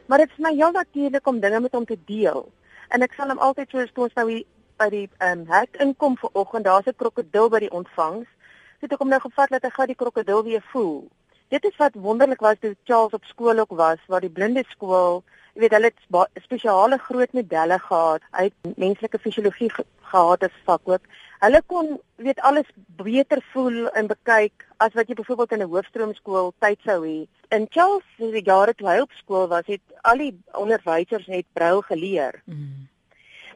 Maar 0.05 0.17
dit 0.25 0.31
is 0.31 0.43
my 0.43 0.53
heel 0.53 0.71
natuurlik 0.71 1.27
om 1.27 1.39
dinge 1.39 1.59
met 1.59 1.73
hom 1.73 1.85
te 1.85 1.97
deel. 2.05 2.49
En 2.89 3.01
ek 3.01 3.13
sal 3.13 3.29
hom 3.29 3.41
altyd 3.41 3.69
soos 3.69 3.91
toe 3.93 4.03
ons 4.09 4.17
nou 4.17 4.43
by 4.77 4.89
die 4.89 5.09
ehm 5.19 5.39
um, 5.39 5.45
hek 5.53 5.77
inkom 5.79 6.17
vir 6.17 6.29
oggend, 6.33 6.65
daar's 6.65 6.87
'n 6.87 6.97
krokodil 6.97 7.49
by 7.49 7.59
die 7.59 7.71
ontvangs 7.71 8.27
het 8.79 8.91
ek 8.91 8.99
hom 8.99 9.09
nou 9.09 9.21
gevat 9.21 9.49
dat 9.49 9.63
hy 9.63 9.69
gou 9.69 9.85
die 9.87 9.95
krokodil 9.95 10.43
weer 10.43 10.63
voel. 10.71 11.07
Dit 11.53 11.65
is 11.65 11.77
wat 11.77 11.93
wonderlik 11.93 12.41
was 12.41 12.57
toe 12.59 12.75
Charles 12.83 13.13
op 13.13 13.25
skool 13.25 13.59
ook 13.59 13.75
was, 13.77 14.01
waar 14.07 14.21
die 14.21 14.33
blinde 14.33 14.63
skool, 14.69 15.23
jy 15.53 15.61
weet 15.63 15.75
hulle 15.77 15.91
het 15.91 16.43
spesiale 16.43 16.97
groot 16.97 17.33
modelle 17.37 17.77
gehad. 17.79 18.25
Hy 18.31 18.49
het 18.49 18.77
menslike 18.77 19.19
fisiologie 19.19 19.69
ge 19.71 19.85
gehad 20.09 20.43
as 20.43 20.57
vak 20.65 20.89
ook. 20.89 21.05
Hulle 21.43 21.61
kon 21.67 21.99
weet 22.15 22.39
alles 22.47 22.67
beter 23.01 23.41
voel 23.53 23.85
en 23.99 24.07
bekyk 24.07 24.65
as 24.83 24.93
wat 24.97 25.07
jy 25.09 25.15
byvoorbeeld 25.19 25.51
in 25.51 25.61
'n 25.63 25.71
hoofstroomskool 25.73 26.53
tyd 26.59 26.79
sou 26.85 26.99
hê. 27.05 27.27
In 27.49 27.67
Charles 27.69 28.03
se 28.17 28.41
jare 28.41 28.73
toe 28.73 28.89
hy 28.89 28.99
op 28.99 29.11
skool 29.11 29.47
was, 29.47 29.65
het 29.67 29.81
al 30.01 30.17
die 30.17 30.33
onderwysers 30.53 31.27
net 31.27 31.45
brail 31.53 31.81
geleer. 31.81 32.41
Mm. 32.45 32.87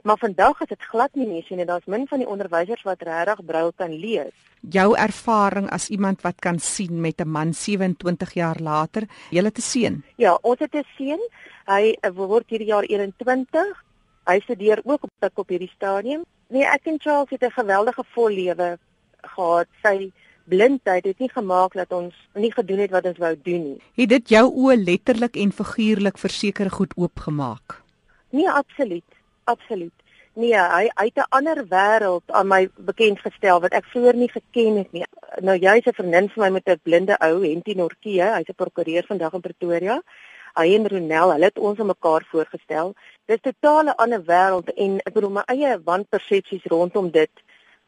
Maar 0.01 0.17
vandag 0.17 0.61
is 0.61 0.67
dit 0.67 0.83
glad 0.83 1.09
nie 1.13 1.27
meer 1.27 1.43
sien 1.43 1.59
en 1.59 1.67
daar's 1.67 1.85
min 1.85 2.07
van 2.07 2.21
die 2.21 2.27
onderwysers 2.27 2.85
wat 2.87 3.01
regtig 3.03 3.43
brail 3.45 3.71
kan 3.75 3.91
lees. 3.91 4.31
Jou 4.61 4.95
ervaring 4.95 5.69
as 5.75 5.89
iemand 5.89 6.21
wat 6.21 6.39
kan 6.39 6.59
sien 6.59 7.01
met 7.01 7.21
'n 7.21 7.27
man 7.27 7.53
27 7.53 8.33
jaar 8.33 8.59
later, 8.59 9.03
jy 9.29 9.43
het 9.43 9.57
'n 9.57 9.61
seun. 9.61 10.03
Ja, 10.15 10.37
ons 10.41 10.59
het 10.59 10.75
'n 10.75 10.85
seun. 10.97 11.19
Hy 11.65 11.97
eh, 12.01 12.11
word 12.11 12.49
hierdie 12.49 12.67
jaar 12.67 12.83
21. 12.83 13.83
Hy 14.25 14.39
studeer 14.39 14.81
ook 14.83 15.03
op 15.03 15.11
tik 15.19 15.37
op 15.37 15.49
hierdie 15.49 15.71
stadium. 15.75 16.23
Nee, 16.47 16.63
ek 16.63 16.85
en 16.85 16.99
Charles 16.99 17.29
het 17.29 17.43
'n 17.43 17.51
geweldige 17.51 18.03
vol 18.13 18.29
lewe 18.29 18.77
gehad. 19.21 19.67
Sy 19.83 20.11
blindheid 20.45 21.05
het 21.05 21.19
nie 21.19 21.29
gemaak 21.29 21.73
dat 21.73 21.91
ons 21.91 22.13
nie 22.33 22.51
gedoen 22.51 22.79
het 22.79 22.91
wat 22.91 23.05
ons 23.05 23.17
wou 23.17 23.35
doen 23.43 23.63
nie. 23.63 23.81
Het 23.93 24.09
dit 24.09 24.29
jou 24.29 24.51
oë 24.53 24.83
letterlik 24.83 25.35
en 25.35 25.51
figuurlik 25.51 26.17
verseker 26.17 26.71
goed 26.71 26.93
oopgemaak? 26.95 27.83
Nee, 28.29 28.49
absoluut 28.49 29.18
absoluut. 29.53 30.05
Nee, 30.39 30.55
hy 30.55 30.89
het 30.95 31.17
'n 31.17 31.31
ander 31.37 31.59
wêreld 31.67 32.31
aan 32.31 32.47
my 32.47 32.69
bekend 32.75 33.19
gestel 33.19 33.59
wat 33.59 33.73
ek 33.73 33.85
vroeër 33.91 34.15
nie 34.15 34.29
geken 34.29 34.77
het 34.77 34.91
nie. 34.91 35.05
Nou 35.41 35.57
jy's 35.57 35.85
'n 35.85 35.97
vriendin 35.99 36.29
van 36.29 36.43
my 36.43 36.49
met 36.49 36.67
'n 36.67 36.79
blinde 36.83 37.17
ou, 37.17 37.41
Hentie 37.43 37.75
Norkie, 37.75 38.21
hy's 38.21 38.49
'n 38.49 38.55
prokureur 38.55 39.03
vandag 39.07 39.33
in 39.33 39.41
Pretoria. 39.41 40.01
Hy 40.53 40.75
en 40.75 40.87
Ronel, 40.87 41.31
hulle 41.31 41.45
het 41.45 41.59
ons 41.59 41.79
aan 41.79 41.85
mekaar 41.85 42.23
voorgestel. 42.31 42.93
Dis 43.25 43.37
'n 43.41 43.55
totale 43.61 43.97
ander 43.97 44.21
wêreld 44.23 44.73
en 44.75 44.99
ek 45.07 45.13
bedoel 45.13 45.29
my 45.29 45.43
eie 45.45 45.81
wanpersepsies 45.83 46.65
rondom 46.65 47.11
dit 47.11 47.31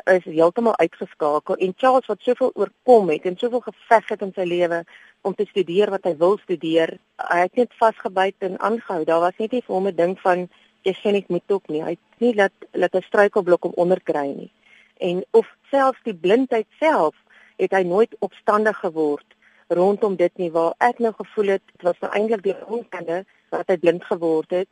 is 0.05 0.23
heeltemal 0.23 0.77
uitgeskakel 0.77 1.55
en 1.55 1.73
Charles 1.77 2.05
wat 2.05 2.21
soveel 2.21 2.51
oorkom 2.53 3.09
het 3.09 3.25
en 3.25 3.37
soveel 3.37 3.59
geveg 3.59 4.09
het 4.09 4.21
in 4.21 4.33
sy 4.35 4.43
lewe 4.43 4.83
om 5.21 5.35
te 5.35 5.45
studeer 5.45 5.89
wat 5.89 6.03
hy 6.03 6.15
wil 6.17 6.37
studeer, 6.41 6.97
hy 7.29 7.39
het 7.39 7.55
net 7.55 7.73
vasgebyt 7.77 8.35
en 8.39 8.59
aangehou. 8.59 9.03
Daar 9.05 9.19
was 9.19 9.37
net 9.37 9.51
nie 9.51 9.61
vir 9.61 9.75
hom 9.75 9.87
'n 9.87 9.95
ding 9.95 10.19
van 10.19 10.49
jy 10.87 10.93
sien 11.01 11.15
ek 11.15 11.29
moet 11.29 11.51
ook 11.51 11.67
nie. 11.69 11.83
Hy 11.83 11.95
het 11.95 12.23
nie 12.23 12.33
dat 12.35 12.53
dat 12.71 12.95
'n 12.95 13.01
struikelblok 13.01 13.65
om 13.65 13.73
onderkry 13.75 14.27
nie. 14.35 14.51
En 14.97 15.25
of 15.31 15.47
selfs 15.69 16.03
die 16.03 16.15
blindheid 16.15 16.67
self 16.79 17.15
het 17.57 17.71
hy 17.71 17.83
nooit 17.83 18.15
opstandig 18.19 18.77
geword 18.77 19.25
rondom 19.67 20.15
dit 20.15 20.37
nie 20.37 20.51
waar 20.51 20.73
ek 20.77 20.99
nou 20.99 21.13
gevoel 21.13 21.47
het 21.55 21.61
dit 21.71 21.81
was 21.81 21.99
nou 21.99 22.11
eintlik 22.11 22.43
die 22.43 22.55
onkunde 22.67 23.25
wat 23.49 23.67
hy 23.67 23.77
blind 23.77 24.03
geword 24.03 24.49
het 24.49 24.67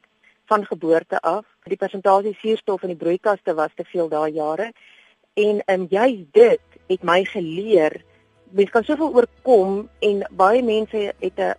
van 0.46 0.66
geboorte 0.66 1.20
af. 1.20 1.46
Die 1.64 1.78
persentasie 1.78 2.36
suurstof 2.42 2.84
in 2.84 2.96
die 2.96 3.04
broeikaste 3.04 3.54
was 3.54 3.72
te 3.76 3.86
veel 3.86 4.10
daai 4.10 4.32
jare. 4.32 4.72
En 5.34 5.62
en 5.66 5.88
jy 5.90 6.26
dit 6.32 6.80
het 6.88 7.04
my 7.04 7.24
geleer 7.24 8.02
mens 8.50 8.70
kan 8.70 8.84
soveel 8.84 9.14
oorkom 9.14 9.90
en 10.00 10.24
baie 10.32 10.64
mense 10.64 11.14
het 11.20 11.38
'n 11.38 11.54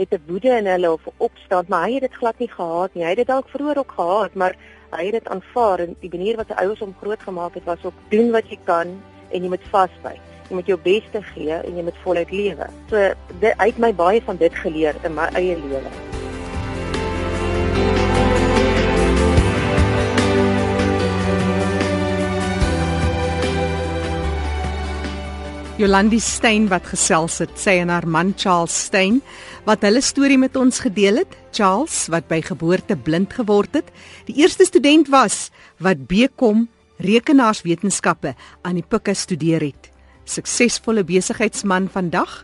het 0.00 0.12
'n 0.12 0.22
woede 0.26 0.56
in 0.56 0.66
hulle 0.66 0.92
of 0.92 1.08
opstand, 1.16 1.68
maar 1.68 1.84
hy 1.86 1.92
het 1.92 2.00
dit 2.00 2.14
glad 2.14 2.38
nie 2.38 2.50
gehad 2.50 2.94
nie. 2.94 3.02
Hy 3.02 3.08
het 3.08 3.18
dit 3.18 3.26
dalk 3.26 3.48
vroeër 3.48 3.78
ook 3.78 3.92
gehad, 3.92 4.34
maar 4.34 4.56
hy 4.90 5.04
het 5.04 5.12
dit 5.12 5.28
aanvaar 5.28 5.78
en 5.78 5.96
die 6.00 6.10
manier 6.10 6.36
wat 6.36 6.46
sy 6.48 6.54
ouers 6.54 6.80
hom 6.80 6.94
grootgemaak 7.00 7.54
het 7.54 7.64
was 7.64 7.84
op 7.84 7.94
doen 8.08 8.30
wat 8.30 8.48
jy 8.48 8.58
kan 8.64 9.02
en 9.30 9.42
jy 9.42 9.48
moet 9.48 9.70
vasbyt. 9.70 10.20
Jy 10.48 10.54
moet 10.54 10.66
jou 10.66 10.78
bes 10.82 11.04
te 11.10 11.22
gee 11.22 11.52
en 11.52 11.76
jy 11.76 11.82
moet 11.82 12.02
voluit 12.02 12.30
lewe. 12.30 12.66
So 12.88 13.12
dit 13.40 13.54
uit 13.56 13.78
my 13.78 13.94
baie 13.94 14.22
van 14.22 14.36
dit 14.36 14.54
geleer 14.54 14.94
in 15.04 15.14
my 15.14 15.28
eie 15.32 15.56
lewe. 15.56 16.19
Jolandi 25.80 26.18
Stein 26.20 26.66
wat 26.68 26.84
gesels 26.90 27.38
het, 27.40 27.54
sy 27.56 27.78
en 27.80 27.88
haar 27.88 28.04
man 28.04 28.34
Charles 28.36 28.74
Stein 28.84 29.22
wat 29.64 29.80
hulle 29.86 30.02
storie 30.04 30.36
met 30.36 30.58
ons 30.60 30.82
gedeel 30.84 31.22
het. 31.22 31.32
Charles 31.56 32.02
wat 32.12 32.26
by 32.28 32.42
geboorte 32.44 32.98
blind 33.00 33.32
geword 33.32 33.78
het, 33.78 33.88
die 34.28 34.36
eerste 34.42 34.66
student 34.68 35.08
was 35.08 35.48
wat 35.80 36.02
BCom 36.10 36.66
rekenaarswetenskappe 37.00 38.34
aan 38.60 38.76
die 38.76 38.84
Pikke 38.84 39.14
studeer 39.16 39.64
het. 39.70 39.88
Suksesvolle 40.28 41.06
besigheidsman 41.08 41.88
vandag. 41.88 42.42